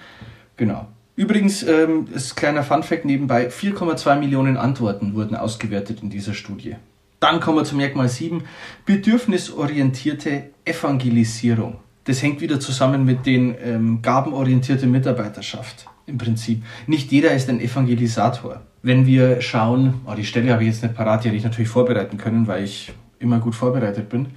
Genau. 0.57 0.89
Übrigens, 1.15 1.63
ähm, 1.63 2.09
ist 2.15 2.37
kleiner 2.37 2.63
Funfact 2.63 3.05
nebenbei, 3.05 3.49
4,2 3.51 4.19
Millionen 4.19 4.57
Antworten 4.57 5.15
wurden 5.15 5.37
ausgewertet 5.37 6.03
in 6.03 6.09
dieser 6.09 6.33
Studie. 6.33 6.77
Dann 7.21 7.41
kommen 7.41 7.59
wir 7.59 7.65
zum 7.65 7.77
Merkmal 7.77 8.09
7, 8.09 8.45
bedürfnisorientierte 8.87 10.45
Evangelisierung. 10.65 11.81
Das 12.05 12.23
hängt 12.23 12.41
wieder 12.41 12.61
zusammen 12.61 13.05
mit 13.05 13.27
den 13.27 13.57
ähm, 13.63 14.01
gabenorientierte 14.01 14.87
Mitarbeiterschaft 14.87 15.87
im 16.07 16.17
Prinzip. 16.17 16.65
Nicht 16.87 17.13
jeder 17.13 17.33
ist 17.33 17.51
ein 17.51 17.61
Evangelisator. 17.61 18.63
Wenn 18.87 19.05
wir 19.05 19.41
schauen, 19.41 19.95
oh, 20.07 20.15
die 20.15 20.25
Stelle 20.25 20.53
habe 20.53 20.63
ich 20.63 20.69
jetzt 20.69 20.85
nicht 20.85 20.95
parat, 20.95 21.25
die 21.25 21.27
hätte 21.27 21.37
ich 21.37 21.43
natürlich 21.43 21.69
vorbereiten 21.69 22.19
können, 22.19 22.47
weil 22.47 22.63
ich 22.63 22.93
immer 23.19 23.41
gut 23.41 23.57
vorbereitet 23.57 24.09
bin. 24.09 24.29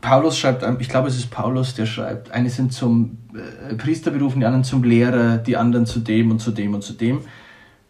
Paulus 0.00 0.38
schreibt, 0.38 0.64
ich 0.80 0.88
glaube 0.88 1.08
es 1.08 1.18
ist 1.18 1.30
Paulus, 1.30 1.74
der 1.74 1.84
schreibt, 1.84 2.30
eine 2.30 2.48
sind 2.48 2.72
zum 2.72 3.18
äh, 3.34 3.74
Priester 3.74 4.10
berufen, 4.10 4.40
die 4.40 4.46
anderen 4.46 4.64
zum 4.64 4.82
Lehrer, 4.82 5.36
die 5.36 5.58
anderen 5.58 5.84
zu 5.84 6.00
dem 6.00 6.30
und 6.30 6.38
zu 6.38 6.52
dem 6.52 6.72
und 6.72 6.84
zu 6.84 6.94
dem. 6.94 7.20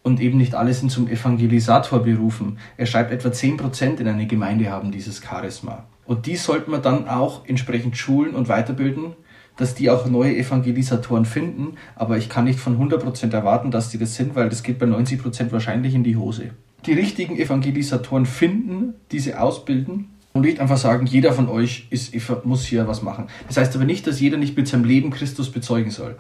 Und 0.03 0.21
eben 0.21 0.39
nicht 0.39 0.57
alle 0.57 0.75
sind 0.75 0.91
zum 0.91 1.07
Evangelisator 1.07 2.03
berufen. 2.03 2.59
Er 2.77 2.87
schreibt, 2.87 3.13
etwa 3.13 3.29
10% 3.29 4.01
in 4.01 4.09
einer 4.09 4.25
Gemeinde 4.25 4.73
haben 4.73 4.91
dieses 4.91 5.23
Charisma. 5.23 5.85
Und 6.05 6.27
die 6.27 6.35
sollte 6.35 6.69
man 6.69 6.83
dann 6.83 7.07
auch 7.07 7.45
entsprechend 7.47 7.97
schulen 7.97 8.35
und 8.35 8.49
weiterbilden, 8.49 9.13
dass 9.57 9.75
die 9.75 9.91
auch 9.91 10.07
neue 10.07 10.37
Evangelisatoren 10.37 11.25
finden. 11.25 11.77
Aber 11.95 12.19
ich 12.19 12.29
kann 12.29 12.45
nicht 12.45 12.61
von 12.61 12.79
100% 12.79 13.33
erwarten, 13.33 13.71
dass 13.71 13.89
die 13.89 13.99
das 13.99 14.15
sind, 14.15 14.35
weil 14.35 14.49
das 14.49 14.63
geht 14.63 14.79
bei 14.79 14.87
90% 14.87 15.53
wahrscheinlich 15.53 15.95
in 15.95 16.05
die 16.05 16.17
Hose. 16.17 16.51
die 16.85 16.93
richtigen 16.93 17.37
Evangelisatoren 17.37 18.27
finden, 18.27 18.95
diese 19.11 19.41
ausbilden 19.41 20.11
und 20.37 20.43
nicht 20.43 20.61
einfach 20.61 20.77
sagen, 20.77 21.07
jeder 21.07 21.33
von 21.33 21.49
euch 21.49 21.87
ist, 21.91 22.15
muss 22.45 22.65
hier 22.65 22.87
was 22.87 23.03
machen. 23.03 23.27
Das 23.49 23.57
heißt 23.57 23.75
aber 23.75 23.85
nicht, 23.85 24.07
dass 24.07 24.21
jeder 24.21 24.37
nicht 24.37 24.57
mit 24.57 24.69
seinem 24.69 24.85
Leben 24.85 25.11
Christus 25.11 25.51
bezeugen 25.51 25.91
soll, 25.91 26.17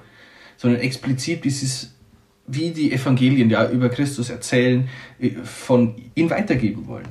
sondern 0.56 0.80
explizit 0.80 1.44
dieses, 1.44 1.94
wie 2.46 2.70
die 2.70 2.92
Evangelien 2.92 3.50
ja 3.50 3.68
über 3.70 3.90
Christus 3.90 4.30
erzählen, 4.30 4.88
äh, 5.20 5.30
von 5.44 5.94
ihn 6.14 6.30
weitergeben 6.30 6.86
wollen. 6.86 7.06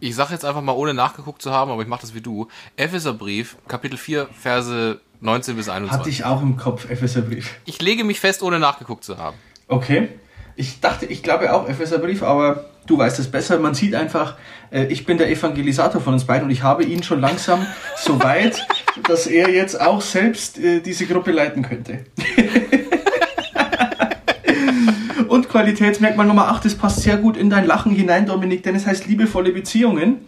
Ich 0.00 0.14
sage 0.14 0.32
jetzt 0.32 0.44
einfach 0.44 0.62
mal, 0.62 0.72
ohne 0.72 0.94
nachgeguckt 0.94 1.42
zu 1.42 1.50
haben, 1.50 1.72
aber 1.72 1.82
ich 1.82 1.88
mache 1.88 2.02
das 2.02 2.14
wie 2.14 2.20
du. 2.20 2.46
Epheserbrief, 2.76 3.56
Kapitel 3.66 3.96
4, 3.98 4.28
Verse 4.32 5.00
19 5.20 5.56
bis 5.56 5.68
21. 5.68 5.98
Hatte 5.98 6.10
ich 6.10 6.24
auch 6.24 6.42
im 6.42 6.56
Kopf, 6.56 6.88
Epheserbrief. 6.88 7.56
Ich 7.64 7.82
lege 7.82 8.04
mich 8.04 8.20
fest, 8.20 8.42
ohne 8.42 8.58
nachgeguckt 8.58 9.04
zu 9.04 9.18
haben. 9.18 9.36
Okay. 9.66 10.08
Ich 10.54 10.80
dachte, 10.80 11.06
ich 11.06 11.22
glaube 11.22 11.52
auch 11.52 11.68
Epheserbrief, 11.68 12.22
aber 12.22 12.66
du 12.86 12.98
weißt 12.98 13.18
es 13.18 13.30
besser. 13.30 13.58
Man 13.58 13.74
sieht 13.74 13.94
einfach, 13.94 14.36
äh, 14.70 14.86
ich 14.86 15.06
bin 15.06 15.18
der 15.18 15.30
Evangelisator 15.30 16.00
von 16.00 16.14
uns 16.14 16.24
beiden 16.24 16.46
und 16.46 16.50
ich 16.50 16.62
habe 16.62 16.84
ihn 16.84 17.02
schon 17.02 17.20
langsam 17.20 17.66
so 17.96 18.22
weit, 18.22 18.66
dass 19.06 19.26
er 19.26 19.50
jetzt 19.50 19.80
auch 19.80 20.00
selbst 20.00 20.58
äh, 20.58 20.80
diese 20.80 21.06
Gruppe 21.06 21.32
leiten 21.32 21.62
könnte. 21.62 22.04
und 25.28 25.48
Qualitätsmerkmal 25.48 26.26
Nummer 26.26 26.48
8, 26.48 26.64
das 26.64 26.74
passt 26.74 27.02
sehr 27.02 27.18
gut 27.18 27.36
in 27.36 27.50
dein 27.50 27.66
Lachen 27.66 27.92
hinein, 27.92 28.26
Dominik, 28.26 28.62
denn 28.62 28.74
es 28.74 28.86
heißt 28.86 29.06
liebevolle 29.06 29.52
Beziehungen. 29.52 30.26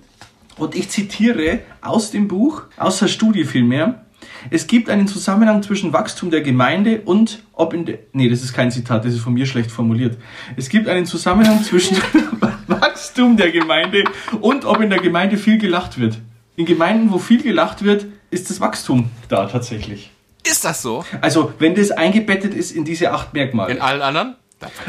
Und 0.56 0.74
ich 0.74 0.90
zitiere 0.90 1.60
aus 1.80 2.10
dem 2.10 2.28
Buch, 2.28 2.62
aus 2.76 2.98
der 2.98 3.08
Studie 3.08 3.44
vielmehr, 3.44 4.04
es 4.50 4.66
gibt 4.66 4.88
einen 4.88 5.06
Zusammenhang 5.06 5.62
zwischen 5.62 5.92
Wachstum 5.92 6.30
der 6.30 6.40
Gemeinde 6.40 7.02
und 7.04 7.42
ob 7.52 7.74
in 7.74 7.84
der. 7.84 7.98
Nee, 8.12 8.28
das 8.28 8.42
ist 8.42 8.52
kein 8.52 8.70
Zitat, 8.70 9.04
das 9.04 9.14
ist 9.14 9.20
von 9.20 9.34
mir 9.34 9.46
schlecht 9.46 9.70
formuliert. 9.70 10.16
Es 10.56 10.68
gibt 10.68 10.88
einen 10.88 11.06
Zusammenhang 11.06 11.62
zwischen 11.62 11.96
Wachstum 12.66 13.36
der 13.36 13.50
Gemeinde 13.50 14.04
und 14.40 14.64
ob 14.64 14.80
in 14.80 14.90
der 14.90 15.00
Gemeinde 15.00 15.36
viel 15.36 15.58
gelacht 15.58 15.98
wird. 15.98 16.18
In 16.56 16.66
Gemeinden, 16.66 17.10
wo 17.10 17.18
viel 17.18 17.42
gelacht 17.42 17.84
wird, 17.84 18.06
ist 18.30 18.50
das 18.50 18.60
Wachstum 18.60 19.10
da 19.28 19.46
tatsächlich. 19.46 20.10
Ist 20.44 20.64
das 20.64 20.82
so? 20.82 21.04
Also, 21.20 21.52
wenn 21.58 21.74
das 21.74 21.90
eingebettet 21.90 22.54
ist 22.54 22.72
in 22.72 22.84
diese 22.84 23.12
acht 23.12 23.34
Merkmale. 23.34 23.72
In 23.72 23.80
allen 23.80 24.02
anderen? 24.02 24.36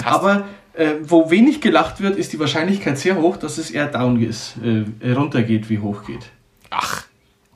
Aber 0.04 0.46
äh, 0.74 0.96
wo 1.04 1.30
wenig 1.30 1.62
gelacht 1.62 2.02
wird, 2.02 2.18
ist 2.18 2.34
die 2.34 2.40
Wahrscheinlichkeit 2.40 2.98
sehr 2.98 3.18
hoch, 3.18 3.38
dass 3.38 3.58
es 3.58 3.72
eher 3.72 3.88
down 3.88 4.22
ist, 4.22 4.56
äh, 4.64 5.12
runtergeht, 5.12 5.70
wie 5.70 5.80
hoch 5.80 6.06
geht. 6.06 6.30
Ach, 6.70 7.04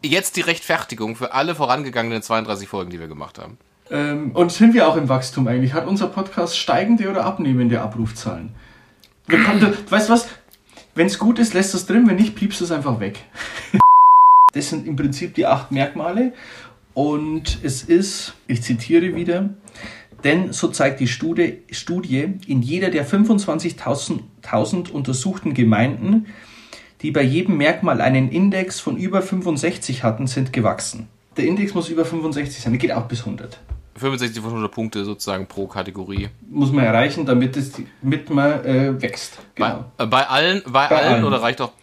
jetzt 0.08 0.36
die 0.36 0.42
Rechtfertigung 0.42 1.16
für 1.16 1.34
alle 1.34 1.56
vorangegangenen 1.56 2.22
32 2.22 2.68
Folgen, 2.68 2.92
die 2.92 3.00
wir 3.00 3.08
gemacht 3.08 3.40
haben. 3.40 3.58
Ähm, 3.92 4.32
und 4.32 4.52
sind 4.52 4.74
wir 4.74 4.88
auch 4.88 4.96
im 4.96 5.10
Wachstum 5.10 5.48
eigentlich? 5.48 5.74
Hat 5.74 5.88
unser 5.88 6.08
Podcast 6.08 6.58
steigende 6.58 7.10
oder 7.10 7.26
abnehmende 7.26 7.82
Abrufzahlen? 7.82 8.56
Wir 9.28 9.44
konnten, 9.44 9.74
weißt 9.90 10.10
du 10.10 10.14
was? 10.14 10.28
Wenn 10.94 11.08
es 11.08 11.20
gut 11.20 11.40
ist, 11.40 11.54
lässt 11.54 11.76
es 11.76 11.86
drin, 11.86 12.08
wenn 12.08 12.16
nicht, 12.16 12.36
piepst 12.36 12.62
es 12.62 12.72
einfach 12.72 13.00
weg. 13.00 13.20
das 14.54 14.70
sind 14.70 14.88
im 14.88 14.96
Prinzip 14.96 15.34
die 15.36 15.46
acht 15.46 15.72
Merkmale. 15.72 16.34
Und 16.94 17.60
es 17.62 17.84
ist, 17.84 18.34
ich 18.48 18.64
zitiere 18.64 19.16
wieder, 19.16 19.50
denn 20.24 20.54
so 20.54 20.70
zeigt 20.70 21.02
die 21.02 21.08
Studie, 21.08 21.60
Studie 21.70 22.36
in 22.48 22.62
jeder 22.62 22.90
der 22.90 23.06
25.000 23.06 24.92
untersuchten 24.92 25.54
Gemeinden 25.54 26.28
die 27.06 27.12
bei 27.12 27.22
jedem 27.22 27.58
Merkmal 27.58 28.02
einen 28.02 28.32
Index 28.32 28.80
von 28.80 28.98
über 28.98 29.22
65 29.22 30.02
hatten, 30.02 30.26
sind 30.26 30.52
gewachsen. 30.52 31.08
Der 31.38 31.46
Index 31.46 31.76
muss 31.76 31.88
über 31.90 32.04
65 32.04 32.64
sein, 32.64 32.74
der 32.74 32.80
geht 32.80 32.92
auch 32.92 33.04
bis 33.04 33.20
100. 33.20 33.60
65 33.96 34.42
von 34.42 34.50
100 34.50 34.72
Punkte 34.72 35.06
sozusagen 35.06 35.46
pro 35.46 35.68
Kategorie. 35.68 36.30
Muss 36.50 36.72
man 36.72 36.84
erreichen, 36.84 37.24
damit, 37.24 37.58
es, 37.58 37.74
damit 38.02 38.32
man 38.32 38.66
äh, 38.66 39.00
wächst. 39.00 39.38
Genau. 39.54 39.86
Bei, 39.98 40.04
äh, 40.04 40.08
bei 40.08 40.28
allen, 40.28 40.64
bei, 40.66 40.88
bei 40.88 40.98
allen, 40.98 41.14
allen, 41.14 41.24
oder 41.26 41.44
reicht 41.44 41.62
auch? 41.62 41.74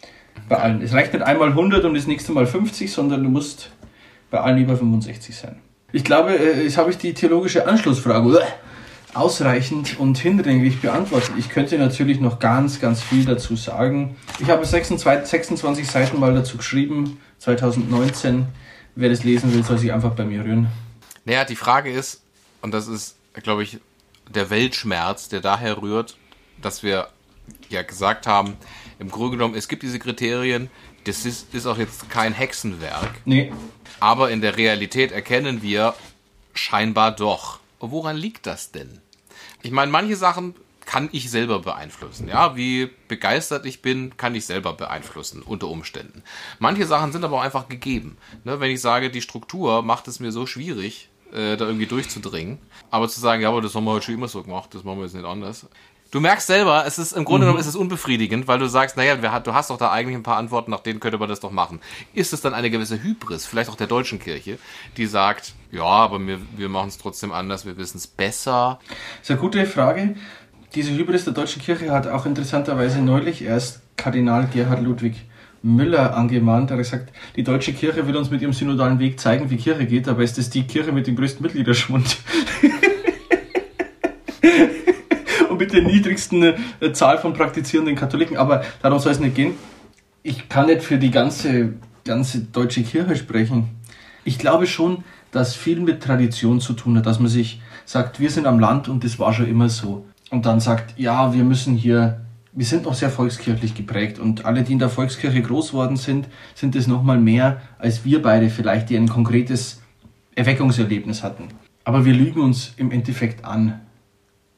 Bei 0.49 0.57
allen. 0.57 0.83
Es 0.83 0.93
reicht 0.93 1.13
nicht 1.13 1.23
einmal 1.23 1.51
100 1.51 1.85
und 1.85 1.95
das 1.95 2.09
nächste 2.09 2.33
Mal 2.33 2.47
50, 2.47 2.91
sondern 2.91 3.23
du 3.23 3.29
musst 3.31 3.71
bei 4.33 4.41
allen 4.41 4.59
über 4.59 4.77
65 4.77 5.37
sein. 5.37 5.61
Ich 5.93 6.03
glaube, 6.03 6.37
äh, 6.37 6.65
jetzt 6.65 6.79
habe 6.79 6.91
ich 6.91 6.99
die 6.99 7.15
theologische 7.15 7.65
Anschlussfrage 7.65 8.43
ausreichend 9.15 9.99
und 9.99 10.19
hinlänglich 10.19 10.81
beantwortet. 10.81 11.33
Ich 11.39 11.49
könnte 11.49 11.79
natürlich 11.79 12.21
noch 12.21 12.39
ganz, 12.39 12.81
ganz 12.81 13.03
viel 13.03 13.25
dazu 13.25 13.57
sagen. 13.57 14.17
Ich 14.39 14.49
habe 14.49 14.65
26, 14.65 15.29
26 15.29 15.87
Seiten 15.87 16.19
mal 16.19 16.35
dazu 16.35 16.57
geschrieben, 16.57 17.21
2019. 17.39 18.47
Wer 18.95 19.09
das 19.09 19.25
lesen 19.25 19.53
will, 19.55 19.65
soll 19.65 19.79
sich 19.79 19.93
einfach 19.93 20.15
bei 20.15 20.25
mir 20.25 20.45
rühren. 20.45 20.69
Naja, 21.25 21.45
die 21.45 21.57
Frage 21.57 21.91
ist, 21.91 22.23
und 22.61 22.73
das 22.73 22.89
ist, 22.89 23.17
glaube 23.43 23.63
ich, 23.63 23.79
der 24.29 24.51
Weltschmerz, 24.51 25.29
der 25.29 25.41
daher 25.41 25.81
rührt, 25.81 26.17
dass 26.61 26.83
wir 26.83 27.09
ja 27.69 27.83
gesagt 27.83 28.27
haben, 28.27 28.57
im 28.99 29.11
Grunde 29.11 29.37
genommen, 29.37 29.55
es 29.55 29.69
gibt 29.69 29.83
diese 29.83 29.99
Kriterien, 29.99 30.71
das 31.05 31.27
ist, 31.27 31.53
ist 31.55 31.67
auch 31.67 31.79
jetzt 31.79 32.09
kein 32.11 32.33
Hexenwerk. 32.33 33.11
Nee. 33.25 33.53
Aber 34.01 34.31
in 34.31 34.41
der 34.41 34.57
Realität 34.57 35.13
erkennen 35.13 35.63
wir 35.63 35.95
scheinbar 36.55 37.13
doch. 37.13 37.62
Woran 37.91 38.17
liegt 38.17 38.47
das 38.47 38.71
denn? 38.71 39.01
Ich 39.63 39.73
meine, 39.73 39.91
manche 39.91 40.17
Sachen 40.17 40.55
kann 40.85 41.09
ich 41.13 41.31
selber 41.31 41.61
beeinflussen. 41.61 42.29
Ja, 42.29 42.57
wie 42.57 42.91
begeistert 43.09 43.67
ich 43.67 43.83
bin, 43.83 44.17
kann 44.17 44.35
ich 44.35 44.47
selber 44.47 44.73
beeinflussen 44.73 45.43
unter 45.43 45.69
Umständen. 45.69 46.23
Manche 46.59 46.87
Sachen 46.87 47.13
sind 47.13 47.25
aber 47.25 47.39
auch 47.39 47.43
einfach 47.43 47.69
gegeben. 47.69 48.17
Ne, 48.45 48.61
wenn 48.61 48.71
ich 48.71 48.81
sage, 48.81 49.11
die 49.11 49.23
Struktur 49.23 49.83
macht 49.83 50.09
es 50.09 50.21
mir 50.21 50.33
so 50.33 50.47
schwierig, 50.47 51.09
äh, 51.33 51.57
da 51.57 51.67
irgendwie 51.67 51.87
durchzudringen. 51.87 52.59
Aber 52.91 53.09
zu 53.09 53.21
sagen, 53.21 53.43
ja, 53.43 53.49
aber 53.49 53.61
das 53.61 53.75
haben 53.75 53.85
wir 53.85 53.93
heute 53.93 54.07
schon 54.07 54.15
immer 54.15 54.29
so 54.29 54.43
gemacht, 54.43 54.75
das 54.75 54.85
machen 54.85 54.99
wir 54.99 55.05
jetzt 55.05 55.15
nicht 55.15 55.27
anders. 55.27 55.67
Du 56.13 56.21
merkst 56.21 56.47
selber, 56.47 56.85
es 56.87 56.99
ist 56.99 57.13
im 57.13 57.25
Grunde 57.25 57.47
mhm. 57.47 57.49
genommen 57.49 57.61
ist 57.61 57.67
es 57.67 57.75
unbefriedigend, 57.75 58.47
weil 58.47 58.59
du 58.59 58.69
sagst, 58.69 58.99
naja, 58.99 59.17
du 59.17 59.55
hast 59.55 59.71
doch 59.71 59.79
da 59.79 59.91
eigentlich 59.91 60.15
ein 60.15 60.23
paar 60.23 60.37
Antworten, 60.37 60.71
nach 60.71 60.81
denen 60.81 61.01
könnte 61.01 61.17
man 61.17 61.31
das 61.31 61.41
doch 61.41 61.51
machen. 61.51 61.81
Ist 62.13 62.35
es 62.35 62.43
dann 62.43 62.53
eine 62.53 62.69
gewisse 62.69 63.03
Hybris, 63.03 63.47
vielleicht 63.47 63.71
auch 63.71 63.77
der 63.77 63.87
deutschen 63.87 64.19
Kirche, 64.19 64.59
die 64.99 65.07
sagt, 65.07 65.55
ja, 65.71 65.85
aber 65.85 66.21
wir, 66.21 66.39
wir 66.55 66.69
machen 66.69 66.89
es 66.89 66.99
trotzdem 66.99 67.33
anders, 67.33 67.65
wir 67.65 67.79
wissen 67.79 67.97
es 67.97 68.07
besser? 68.07 68.79
Das 68.89 69.23
ist 69.23 69.31
eine 69.31 69.41
gute 69.41 69.65
Frage. 69.65 70.15
Diese 70.75 70.93
Hybris 70.93 71.25
der 71.25 71.33
deutschen 71.33 71.63
Kirche 71.63 71.91
hat 71.91 72.07
auch 72.07 72.27
interessanterweise 72.27 73.01
neulich 73.01 73.43
erst 73.43 73.81
Kardinal 73.97 74.49
Gerhard 74.53 74.83
Ludwig 74.83 75.15
Müller 75.63 76.15
angemahnt. 76.15 76.71
Er 76.71 76.77
hat 76.77 76.85
gesagt, 76.85 77.11
die 77.37 77.43
deutsche 77.43 77.73
Kirche 77.73 78.07
will 78.07 78.19
uns 78.19 78.31
mit 78.31 78.43
ihrem 78.43 78.53
synodalen 78.53 78.99
Weg 78.99 79.19
zeigen, 79.19 79.49
wie 79.49 79.57
Kirche 79.57 79.87
geht, 79.87 80.07
aber 80.09 80.23
ist 80.23 80.37
das 80.37 80.51
die 80.51 80.65
Kirche 80.65 80.93
mit 80.93 81.07
dem 81.07 81.17
größten 81.17 81.43
Mitgliederschwund. 81.43 82.19
mit 85.63 85.73
der 85.73 85.83
niedrigsten 85.83 86.43
äh, 86.43 86.93
Zahl 86.93 87.19
von 87.19 87.35
praktizierenden 87.35 87.95
Katholiken. 87.95 88.37
Aber 88.37 88.65
darum 88.83 88.99
soll 88.99 89.13
es 89.13 89.21
nicht 89.21 89.37
gehen. 89.37 89.55
Ich 90.25 90.49
kann 90.49 90.67
nicht 90.67 90.83
für 90.83 90.99
die 90.99 91.13
ganze, 91.13 91.75
ganze 92.05 92.41
deutsche 92.41 92.83
Kirche 92.83 93.15
sprechen. 93.15 93.69
Ich 94.25 94.39
glaube 94.39 94.67
schon, 94.67 95.05
dass 95.31 95.55
viel 95.55 95.81
mit 95.81 96.03
Tradition 96.03 96.61
zu 96.61 96.73
tun 96.73 96.99
hat, 96.99 97.07
dass 97.07 97.21
man 97.21 97.29
sich 97.29 97.61
sagt, 97.85 98.19
wir 98.19 98.31
sind 98.31 98.47
am 98.47 98.59
Land 98.59 98.89
und 98.89 99.05
das 99.05 99.19
war 99.19 99.33
schon 99.33 99.49
immer 99.49 99.69
so. 99.69 100.05
Und 100.31 100.47
dann 100.47 100.61
sagt, 100.61 100.99
ja, 100.99 101.33
wir 101.33 101.45
müssen 101.45 101.77
hier, 101.77 102.21
wir 102.53 102.67
sind 102.67 102.85
noch 102.85 102.95
sehr 102.95 103.11
volkskirchlich 103.11 103.75
geprägt 103.75 104.19
und 104.19 104.45
alle, 104.45 104.63
die 104.63 104.73
in 104.73 104.79
der 104.79 104.89
Volkskirche 104.89 105.43
groß 105.43 105.73
worden 105.73 105.97
sind, 105.97 106.27
sind 106.55 106.75
es 106.75 106.87
nochmal 106.87 107.19
mehr 107.19 107.61
als 107.79 108.05
wir 108.05 108.21
beide 108.21 108.51
vielleicht, 108.51 108.91
die 108.91 108.97
ein 108.97 109.09
konkretes 109.09 109.81
Erweckungserlebnis 110.35 111.23
hatten. 111.23 111.49
Aber 111.85 112.05
wir 112.05 112.15
lügen 112.15 112.41
uns 112.41 112.75
im 112.77 112.91
Endeffekt 112.91 113.45
an 113.45 113.81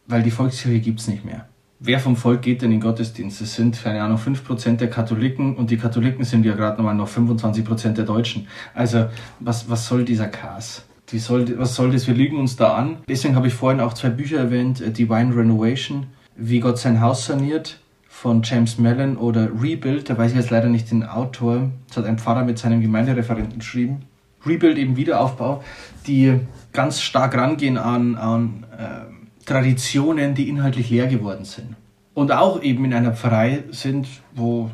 weil 0.07 0.23
die 0.23 0.31
Volkskirche 0.31 0.81
gibt 0.81 1.01
es 1.01 1.09
nicht 1.09 1.25
mehr. 1.25 1.47
Wer 1.81 1.99
vom 1.99 2.17
Volk 2.17 2.43
geht 2.43 2.63
denn 2.63 2.73
in 2.73 2.81
Gottesdienst? 2.81 3.41
Es 3.41 3.55
sind, 3.55 3.83
keine 3.83 4.03
Ahnung, 4.03 4.19
5% 4.19 4.77
der 4.77 4.89
Katholiken 4.89 5.57
und 5.57 5.71
die 5.71 5.77
Katholiken 5.77 6.25
sind 6.25 6.47
ja 6.47 6.55
gerade 6.55 6.79
nochmal 6.79 6.95
noch 6.95 7.09
25% 7.09 7.93
der 7.93 8.05
Deutschen. 8.05 8.47
Also, 8.75 9.07
was, 9.41 9.69
was 9.69 9.87
soll 9.87 10.05
dieser 10.05 10.29
Chaos? 10.29 10.85
Die 11.11 11.19
soll, 11.19 11.59
was 11.59 11.75
soll 11.75 11.91
das? 11.91 12.07
Wir 12.07 12.15
lügen 12.15 12.39
uns 12.39 12.57
da 12.57 12.75
an. 12.75 12.99
Deswegen 13.09 13.37
habe 13.37 13.49
ich 13.49 13.55
vorhin 13.55 13.81
auch 13.81 13.93
zwei 13.93 14.09
Bücher 14.09 14.39
erwähnt: 14.39 14.81
äh, 14.81 14.91
Divine 14.91 15.37
Renovation, 15.37 16.07
wie 16.37 16.61
Gott 16.61 16.79
sein 16.79 17.01
Haus 17.01 17.27
saniert, 17.27 17.81
von 18.15 18.43
James 18.43 18.79
Mellon 18.79 19.19
oder 19.19 19.51
Rebuild, 19.61 20.09
da 20.09 20.17
weiß 20.17 20.31
ich 20.31 20.39
jetzt 20.39 20.51
leider 20.51 20.69
nicht 20.69 20.91
den 20.91 21.03
Autor. 21.03 21.71
Das 21.89 21.99
hat 21.99 22.07
ein 22.07 22.17
Pfarrer 22.17 22.45
mit 22.45 22.59
seinem 22.59 22.81
Gemeindereferenten 22.81 23.59
geschrieben. 23.59 24.03
Rebuild, 24.47 24.79
eben 24.79 24.97
Wiederaufbau, 24.97 25.63
die 26.07 26.41
ganz 26.73 27.01
stark 27.01 27.37
rangehen 27.37 27.77
an, 27.77 28.15
an 28.15 28.65
äh, 28.79 29.14
Traditionen, 29.45 30.35
die 30.35 30.49
inhaltlich 30.49 30.91
leer 30.91 31.07
geworden 31.07 31.45
sind. 31.45 31.77
Und 32.15 32.33
auch 32.33 32.63
eben 32.63 32.85
in 32.85 32.95
einer 32.95 33.13
Pfarrei 33.13 33.65
sind, 33.71 34.07
wo 34.35 34.71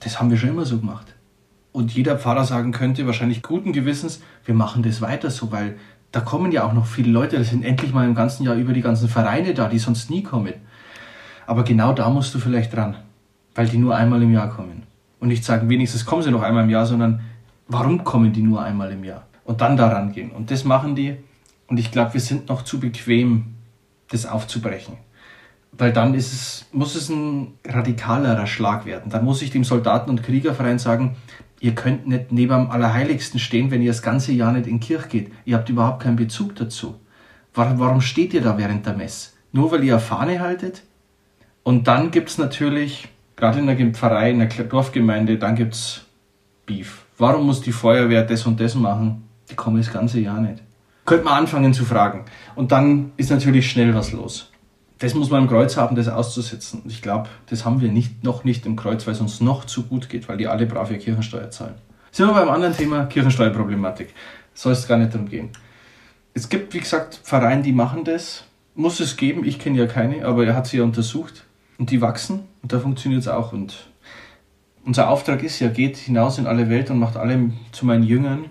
das 0.00 0.18
haben 0.18 0.30
wir 0.30 0.36
schon 0.36 0.50
immer 0.50 0.64
so 0.64 0.78
gemacht. 0.78 1.14
Und 1.72 1.94
jeder 1.94 2.18
Pfarrer 2.18 2.44
sagen 2.44 2.72
könnte, 2.72 3.06
wahrscheinlich 3.06 3.42
guten 3.42 3.72
Gewissens, 3.72 4.20
wir 4.44 4.54
machen 4.54 4.82
das 4.82 5.00
weiter 5.00 5.30
so, 5.30 5.50
weil 5.52 5.76
da 6.10 6.20
kommen 6.20 6.52
ja 6.52 6.64
auch 6.64 6.74
noch 6.74 6.86
viele 6.86 7.10
Leute, 7.10 7.38
das 7.38 7.48
sind 7.48 7.64
endlich 7.64 7.92
mal 7.92 8.06
im 8.06 8.14
ganzen 8.14 8.44
Jahr 8.44 8.56
über 8.56 8.74
die 8.74 8.82
ganzen 8.82 9.08
Vereine 9.08 9.54
da, 9.54 9.68
die 9.68 9.78
sonst 9.78 10.10
nie 10.10 10.22
kommen. 10.22 10.52
Aber 11.46 11.64
genau 11.64 11.92
da 11.92 12.10
musst 12.10 12.34
du 12.34 12.38
vielleicht 12.38 12.74
dran, 12.74 12.96
weil 13.54 13.68
die 13.68 13.78
nur 13.78 13.96
einmal 13.96 14.22
im 14.22 14.32
Jahr 14.32 14.50
kommen. 14.50 14.82
Und 15.18 15.28
nicht 15.28 15.44
sagen, 15.44 15.68
wenigstens 15.68 16.04
kommen 16.04 16.22
sie 16.22 16.30
noch 16.30 16.42
einmal 16.42 16.64
im 16.64 16.70
Jahr, 16.70 16.84
sondern 16.84 17.20
warum 17.68 18.04
kommen 18.04 18.32
die 18.32 18.42
nur 18.42 18.62
einmal 18.62 18.92
im 18.92 19.04
Jahr? 19.04 19.26
Und 19.44 19.60
dann 19.60 19.76
daran 19.76 20.12
gehen. 20.12 20.30
Und 20.30 20.50
das 20.50 20.64
machen 20.64 20.94
die. 20.94 21.16
Und 21.68 21.78
ich 21.78 21.90
glaube, 21.90 22.14
wir 22.14 22.20
sind 22.20 22.48
noch 22.48 22.62
zu 22.62 22.78
bequem, 22.80 23.54
das 24.12 24.26
aufzubrechen. 24.26 24.96
weil 25.72 25.92
dann 25.92 26.14
ist 26.14 26.32
es, 26.32 26.66
muss 26.72 26.94
es 26.94 27.08
ein 27.08 27.54
radikalerer 27.66 28.46
Schlag 28.46 28.84
werden. 28.84 29.10
Dann 29.10 29.24
muss 29.24 29.40
ich 29.40 29.50
dem 29.50 29.64
Soldaten- 29.64 30.10
und 30.10 30.22
Kriegerverein 30.22 30.78
sagen, 30.78 31.16
ihr 31.60 31.74
könnt 31.74 32.06
nicht 32.06 32.30
neben 32.30 32.52
dem 32.52 32.70
Allerheiligsten 32.70 33.40
stehen, 33.40 33.70
wenn 33.70 33.80
ihr 33.80 33.90
das 33.90 34.02
ganze 34.02 34.32
Jahr 34.32 34.52
nicht 34.52 34.66
in 34.66 34.80
Kirche 34.80 35.08
geht. 35.08 35.32
Ihr 35.46 35.56
habt 35.56 35.70
überhaupt 35.70 36.02
keinen 36.02 36.16
Bezug 36.16 36.54
dazu. 36.56 36.96
Warum, 37.54 37.78
warum 37.78 38.00
steht 38.02 38.34
ihr 38.34 38.42
da 38.42 38.58
während 38.58 38.84
der 38.84 38.94
Mess? 38.94 39.34
Nur 39.50 39.70
weil 39.72 39.82
ihr 39.84 39.94
eine 39.94 40.02
Fahne 40.02 40.40
haltet? 40.40 40.82
Und 41.62 41.88
dann 41.88 42.10
gibt 42.10 42.28
es 42.28 42.38
natürlich, 42.38 43.08
gerade 43.36 43.58
in 43.58 43.66
der 43.66 43.94
Pfarrei, 43.94 44.30
in 44.30 44.40
der 44.40 44.48
Dorfgemeinde, 44.48 45.38
dann 45.38 45.54
gibt 45.54 45.74
es 45.74 46.02
Beef. 46.66 47.06
Warum 47.16 47.46
muss 47.46 47.60
die 47.60 47.72
Feuerwehr 47.72 48.24
das 48.24 48.44
und 48.46 48.60
das 48.60 48.74
machen? 48.74 49.28
Die 49.50 49.54
kommen 49.54 49.78
das 49.78 49.92
ganze 49.92 50.20
Jahr 50.20 50.40
nicht. 50.40 50.62
Könnte 51.04 51.24
man 51.24 51.34
anfangen 51.34 51.74
zu 51.74 51.84
fragen. 51.84 52.24
Und 52.54 52.72
dann 52.72 53.12
ist 53.16 53.30
natürlich 53.30 53.70
schnell 53.70 53.94
was 53.94 54.12
los 54.12 54.52
das 55.02 55.14
muss 55.14 55.30
man 55.30 55.42
im 55.42 55.48
Kreuz 55.48 55.76
haben, 55.76 55.96
das 55.96 56.06
auszusetzen. 56.06 56.82
Und 56.82 56.92
ich 56.92 57.02
glaube, 57.02 57.28
das 57.46 57.64
haben 57.64 57.80
wir 57.80 57.90
nicht, 57.90 58.22
noch 58.22 58.44
nicht 58.44 58.64
im 58.66 58.76
Kreuz, 58.76 59.04
weil 59.04 59.14
es 59.14 59.20
uns 59.20 59.40
noch 59.40 59.64
zu 59.64 59.82
gut 59.82 60.08
geht, 60.08 60.28
weil 60.28 60.36
die 60.36 60.46
alle 60.46 60.64
brav 60.64 60.92
ihr 60.92 60.98
Kirchensteuer 60.98 61.50
zahlen. 61.50 61.74
Sind 62.12 62.28
wir 62.28 62.34
beim 62.34 62.48
anderen 62.48 62.76
Thema, 62.76 63.06
Kirchensteuerproblematik. 63.06 64.14
Soll 64.54 64.72
es 64.72 64.86
gar 64.86 64.98
nicht 64.98 65.12
darum 65.12 65.28
gehen. 65.28 65.50
Es 66.34 66.48
gibt, 66.48 66.72
wie 66.72 66.78
gesagt, 66.78 67.18
Vereine, 67.24 67.62
die 67.62 67.72
machen 67.72 68.04
das. 68.04 68.44
Muss 68.76 69.00
es 69.00 69.16
geben, 69.16 69.44
ich 69.44 69.58
kenne 69.58 69.76
ja 69.76 69.86
keine, 69.86 70.24
aber 70.24 70.46
er 70.46 70.54
hat 70.54 70.68
sie 70.68 70.76
ja 70.76 70.84
untersucht. 70.84 71.44
Und 71.78 71.90
die 71.90 72.00
wachsen 72.00 72.44
und 72.62 72.72
da 72.72 72.78
funktioniert 72.78 73.22
es 73.22 73.28
auch. 73.28 73.52
Und 73.52 73.88
unser 74.84 75.08
Auftrag 75.08 75.42
ist 75.42 75.58
ja, 75.58 75.68
geht 75.68 75.96
hinaus 75.96 76.38
in 76.38 76.46
alle 76.46 76.70
Welt 76.70 76.90
und 76.90 77.00
macht 77.00 77.16
alle 77.16 77.50
zu 77.72 77.86
meinen 77.86 78.04
Jüngern. 78.04 78.44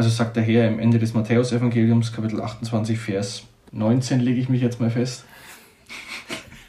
Also 0.00 0.08
sagt 0.08 0.34
der 0.34 0.42
Herr 0.42 0.66
im 0.66 0.78
Ende 0.78 0.98
des 0.98 1.12
Matthäus-Evangeliums, 1.12 2.14
Kapitel 2.14 2.40
28, 2.40 2.98
Vers 2.98 3.42
19, 3.72 4.20
lege 4.20 4.40
ich 4.40 4.48
mich 4.48 4.62
jetzt 4.62 4.80
mal 4.80 4.88
fest. 4.88 5.26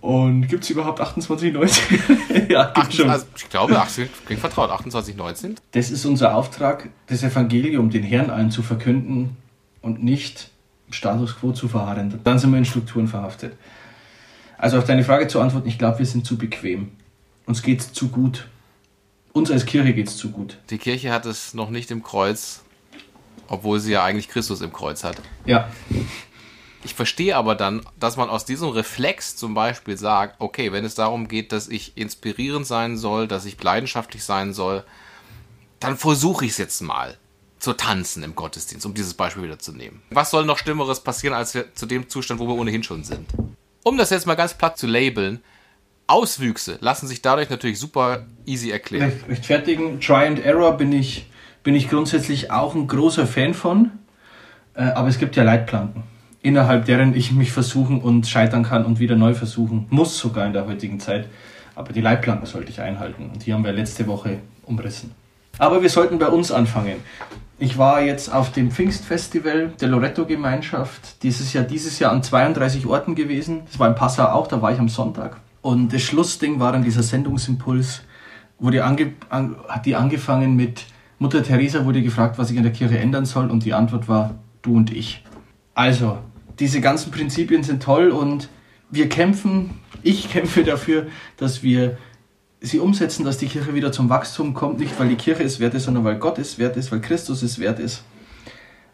Und 0.01 0.49
gibt 0.49 0.65
es 0.65 0.69
überhaupt 0.69 0.97
2819? 0.97 2.49
ja, 2.49 2.73
gibt 2.73 2.93
schon. 2.93 3.09
Also 3.09 3.27
ich 3.37 3.47
glaube, 3.47 3.79
18, 3.79 4.09
klingt 4.25 4.41
vertraut, 4.41 4.67
2819. 4.67 5.55
Das 5.71 5.91
ist 5.91 6.03
unser 6.03 6.35
Auftrag, 6.35 6.89
das 7.07 7.23
Evangelium 7.23 7.89
den 7.89 8.03
Herrn 8.03 8.29
allen 8.29 8.51
zu 8.51 8.63
verkünden 8.63 9.37
und 9.81 10.03
nicht 10.03 10.51
im 10.87 10.91
Status 10.91 11.37
quo 11.37 11.53
zu 11.53 11.69
verharren. 11.69 12.19
Dann 12.25 12.37
sind 12.37 12.51
wir 12.51 12.57
in 12.57 12.65
Strukturen 12.65 13.07
verhaftet. 13.07 13.55
Also 14.57 14.77
auf 14.77 14.83
deine 14.83 15.05
Frage 15.05 15.29
zu 15.29 15.39
antworten, 15.39 15.69
ich 15.69 15.77
glaube, 15.77 15.99
wir 15.99 16.05
sind 16.05 16.25
zu 16.25 16.37
bequem. 16.37 16.91
Uns 17.45 17.61
geht 17.61 17.79
es 17.79 17.93
zu 17.93 18.09
gut. 18.09 18.49
Uns 19.31 19.49
als 19.49 19.65
Kirche 19.65 19.93
geht 19.93 20.09
es 20.09 20.17
zu 20.17 20.31
gut. 20.31 20.57
Die 20.69 20.77
Kirche 20.77 21.13
hat 21.13 21.25
es 21.25 21.53
noch 21.53 21.69
nicht 21.69 21.91
im 21.91 22.03
Kreuz, 22.03 22.65
obwohl 23.47 23.79
sie 23.79 23.91
ja 23.91 24.03
eigentlich 24.03 24.29
Christus 24.29 24.61
im 24.61 24.73
Kreuz 24.73 25.03
hat. 25.03 25.17
Ja. 25.45 25.69
Ich 26.83 26.95
verstehe 26.95 27.35
aber 27.35 27.55
dann, 27.55 27.81
dass 27.99 28.17
man 28.17 28.29
aus 28.29 28.45
diesem 28.45 28.69
Reflex 28.69 29.35
zum 29.35 29.53
Beispiel 29.53 29.97
sagt, 29.97 30.35
okay, 30.39 30.71
wenn 30.71 30.83
es 30.83 30.95
darum 30.95 31.27
geht, 31.27 31.51
dass 31.51 31.67
ich 31.67 31.95
inspirierend 31.95 32.65
sein 32.65 32.97
soll, 32.97 33.27
dass 33.27 33.45
ich 33.45 33.61
leidenschaftlich 33.61 34.23
sein 34.23 34.53
soll, 34.53 34.83
dann 35.79 35.97
versuche 35.97 36.45
ich 36.45 36.51
es 36.51 36.57
jetzt 36.57 36.81
mal 36.81 37.17
zu 37.59 37.73
tanzen 37.73 38.23
im 38.23 38.33
Gottesdienst, 38.33 38.85
um 38.85 38.95
dieses 38.95 39.13
Beispiel 39.13 39.43
wieder 39.43 39.59
zu 39.59 39.71
nehmen. 39.71 40.01
Was 40.09 40.31
soll 40.31 40.45
noch 40.45 40.57
Schlimmeres 40.57 41.01
passieren, 41.01 41.35
als 41.35 41.53
wir 41.53 41.73
zu 41.75 41.85
dem 41.85 42.09
Zustand, 42.09 42.39
wo 42.39 42.47
wir 42.47 42.55
ohnehin 42.55 42.83
schon 42.83 43.03
sind? 43.03 43.29
Um 43.83 43.97
das 43.97 44.09
jetzt 44.09 44.25
mal 44.25 44.35
ganz 44.35 44.55
platt 44.55 44.77
zu 44.77 44.87
labeln, 44.87 45.43
Auswüchse 46.07 46.77
lassen 46.81 47.07
sich 47.07 47.21
dadurch 47.21 47.49
natürlich 47.49 47.79
super 47.79 48.25
easy 48.45 48.71
erklären. 48.71 49.13
Rechtfertigen, 49.29 50.01
Try 50.01 50.25
and 50.25 50.39
Error 50.39 50.75
bin 50.75 50.91
ich, 50.91 51.27
bin 51.63 51.75
ich 51.75 51.89
grundsätzlich 51.89 52.51
auch 52.51 52.75
ein 52.75 52.87
großer 52.87 53.27
Fan 53.27 53.53
von, 53.53 53.91
äh, 54.73 54.83
aber 54.83 55.07
es 55.07 55.19
gibt 55.19 55.35
ja 55.35 55.43
Leitplanken 55.43 56.03
innerhalb 56.41 56.85
deren 56.85 57.15
ich 57.15 57.31
mich 57.31 57.51
versuchen 57.51 58.01
und 58.01 58.27
scheitern 58.27 58.63
kann 58.63 58.85
und 58.85 58.99
wieder 58.99 59.15
neu 59.15 59.33
versuchen 59.33 59.85
muss, 59.89 60.17
sogar 60.17 60.45
in 60.45 60.53
der 60.53 60.65
heutigen 60.65 60.99
Zeit. 60.99 61.27
Aber 61.75 61.93
die 61.93 62.01
Leitplanken 62.01 62.45
sollte 62.45 62.71
ich 62.71 62.81
einhalten 62.81 63.29
und 63.31 63.45
die 63.45 63.53
haben 63.53 63.63
wir 63.63 63.71
letzte 63.71 64.07
Woche 64.07 64.39
umrissen. 64.63 65.11
Aber 65.57 65.81
wir 65.81 65.89
sollten 65.89 66.17
bei 66.17 66.27
uns 66.27 66.51
anfangen. 66.51 66.97
Ich 67.59 67.77
war 67.77 68.01
jetzt 68.01 68.33
auf 68.33 68.51
dem 68.51 68.71
Pfingstfestival 68.71 69.73
der 69.79 69.87
Loretto-Gemeinschaft. 69.89 71.21
Dieses 71.21 71.53
Jahr, 71.53 71.63
dieses 71.63 71.99
Jahr 71.99 72.11
an 72.11 72.23
32 72.23 72.87
Orten 72.87 73.13
gewesen. 73.13 73.61
Das 73.67 73.77
war 73.77 73.87
in 73.87 73.95
Passau 73.95 74.25
auch, 74.25 74.47
da 74.47 74.61
war 74.61 74.71
ich 74.71 74.79
am 74.79 74.89
Sonntag. 74.89 75.37
Und 75.61 75.93
das 75.93 76.01
Schlussding 76.01 76.59
war 76.59 76.71
dann 76.71 76.83
dieser 76.83 77.03
Sendungsimpuls, 77.03 78.01
wurde 78.57 78.83
ange, 78.83 79.13
an, 79.29 79.57
hat 79.67 79.85
die 79.85 79.95
angefangen 79.95 80.55
mit 80.55 80.85
Mutter 81.21 81.43
Teresa 81.43 81.85
wurde 81.85 82.01
gefragt, 82.01 82.39
was 82.39 82.49
ich 82.49 82.57
in 82.57 82.63
der 82.63 82.71
Kirche 82.71 82.97
ändern 82.97 83.25
soll 83.25 83.51
und 83.51 83.63
die 83.63 83.75
Antwort 83.75 84.07
war 84.07 84.39
du 84.63 84.75
und 84.75 84.91
ich. 84.91 85.23
Also, 85.75 86.17
diese 86.57 86.81
ganzen 86.81 87.11
Prinzipien 87.11 87.61
sind 87.61 87.83
toll 87.83 88.09
und 88.09 88.49
wir 88.89 89.07
kämpfen, 89.07 89.69
ich 90.01 90.31
kämpfe 90.31 90.63
dafür, 90.63 91.05
dass 91.37 91.61
wir 91.61 91.99
sie 92.59 92.79
umsetzen, 92.79 93.23
dass 93.23 93.37
die 93.37 93.45
Kirche 93.45 93.75
wieder 93.75 93.91
zum 93.91 94.09
Wachstum 94.09 94.55
kommt, 94.55 94.79
nicht 94.79 94.99
weil 94.99 95.09
die 95.09 95.15
Kirche 95.15 95.43
es 95.43 95.59
wert 95.59 95.75
ist, 95.75 95.83
sondern 95.83 96.05
weil 96.05 96.17
Gott 96.17 96.39
es 96.39 96.57
wert 96.57 96.75
ist, 96.75 96.91
weil 96.91 97.01
Christus 97.01 97.43
es 97.43 97.59
wert 97.59 97.77
ist. 97.77 98.03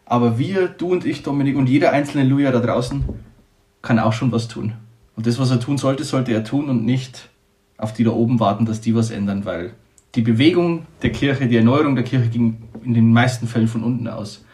Aber 0.04 0.38
wir, 0.38 0.68
du 0.68 0.92
und 0.92 1.06
ich, 1.06 1.22
Dominik, 1.22 1.56
und 1.56 1.66
jeder 1.66 1.92
einzelne 1.92 2.24
Luja 2.24 2.52
da 2.52 2.60
draußen 2.60 3.04
kann 3.80 3.98
auch 3.98 4.12
schon 4.12 4.32
was 4.32 4.48
tun. 4.48 4.74
Und 5.16 5.26
das, 5.26 5.38
was 5.38 5.50
er 5.50 5.60
tun 5.60 5.78
sollte, 5.78 6.04
sollte 6.04 6.32
er 6.32 6.44
tun 6.44 6.68
und 6.68 6.84
nicht 6.84 7.30
auf 7.78 7.94
die 7.94 8.04
da 8.04 8.10
oben 8.10 8.38
warten, 8.38 8.66
dass 8.66 8.82
die 8.82 8.94
was 8.94 9.10
ändern, 9.10 9.46
weil 9.46 9.72
die 10.14 10.22
Bewegung 10.22 10.86
der 11.02 11.10
Kirche, 11.10 11.46
die 11.46 11.56
Erneuerung 11.56 11.94
der 11.94 12.04
Kirche 12.04 12.28
ging 12.28 12.62
in 12.84 12.94
den 12.94 13.12
meisten 13.12 13.46
Fällen 13.46 13.68
von 13.68 13.84
unten 13.84 14.08
aus. 14.08 14.44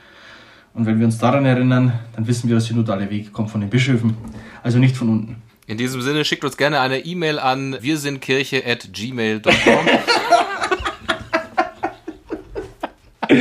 Und 0.75 0.87
wenn 0.87 0.99
wir 0.99 1.07
uns 1.07 1.19
daran 1.19 1.47
erinnern, 1.47 1.93
dann 2.17 2.27
wissen 2.27 2.49
wir, 2.49 2.57
dass 2.57 2.67
der 2.67 2.75
synodale 2.75 3.09
Weg 3.09 3.33
kommt 3.33 3.51
von 3.51 3.61
den 3.61 3.71
Bischöfen, 3.71 4.17
also 4.63 4.79
nicht 4.79 4.97
von 4.97 5.09
unten. 5.09 5.43
In 5.67 5.79
diesem 5.79 6.03
Sinne 6.03 6.25
schickt 6.25 6.45
uns 6.45 6.57
gerne 6.57 6.81
eine 6.81 6.99
E-Mail 6.99 7.39
an 7.39 7.77
wir 7.81 7.97
sind 7.97 8.21
Kirche 8.21 8.63
at 8.67 8.93
gmail.com. 8.93 9.55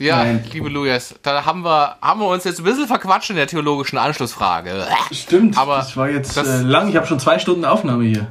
ja, 0.00 0.24
Nein. 0.24 0.44
liebe 0.52 0.68
Lujas, 0.68 1.14
da 1.22 1.44
haben 1.44 1.62
wir, 1.62 1.96
haben 2.00 2.20
wir 2.20 2.28
uns 2.28 2.44
jetzt 2.44 2.58
ein 2.58 2.64
bisschen 2.64 2.88
verquatscht 2.88 3.30
in 3.30 3.36
der 3.36 3.46
theologischen 3.46 3.98
Anschlussfrage. 3.98 4.86
Stimmt, 5.12 5.56
aber 5.56 5.76
das 5.76 5.96
war 5.96 6.10
jetzt 6.10 6.36
das, 6.36 6.48
äh, 6.48 6.62
lang. 6.62 6.88
Ich 6.88 6.96
habe 6.96 7.06
schon 7.06 7.20
zwei 7.20 7.38
Stunden 7.38 7.64
Aufnahme 7.64 8.04
hier. 8.04 8.26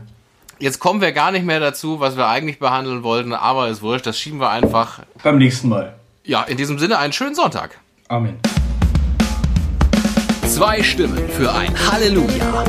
Jetzt 0.60 0.80
kommen 0.80 1.02
wir 1.02 1.12
gar 1.12 1.32
nicht 1.32 1.46
mehr 1.46 1.60
dazu, 1.60 2.00
was 2.00 2.18
wir 2.18 2.28
eigentlich 2.28 2.58
behandeln 2.58 3.04
wollten, 3.04 3.34
aber 3.34 3.68
es 3.68 3.82
wurscht, 3.84 4.08
das 4.08 4.20
schieben 4.20 4.40
wir 4.40 4.50
einfach. 4.50 5.02
Beim 5.22 5.38
nächsten 5.38 5.70
Mal. 5.70 5.94
Ja, 6.24 6.44
in 6.44 6.58
diesem 6.58 6.80
Sinne 6.80 6.98
einen 6.98 7.14
schönen 7.14 7.36
Sonntag. 7.36 7.80
Amen. 8.08 8.40
Zwei 10.48 10.82
Stimmen 10.82 11.30
für 11.30 11.54
ein 11.54 11.74
Halleluja. 11.92 12.66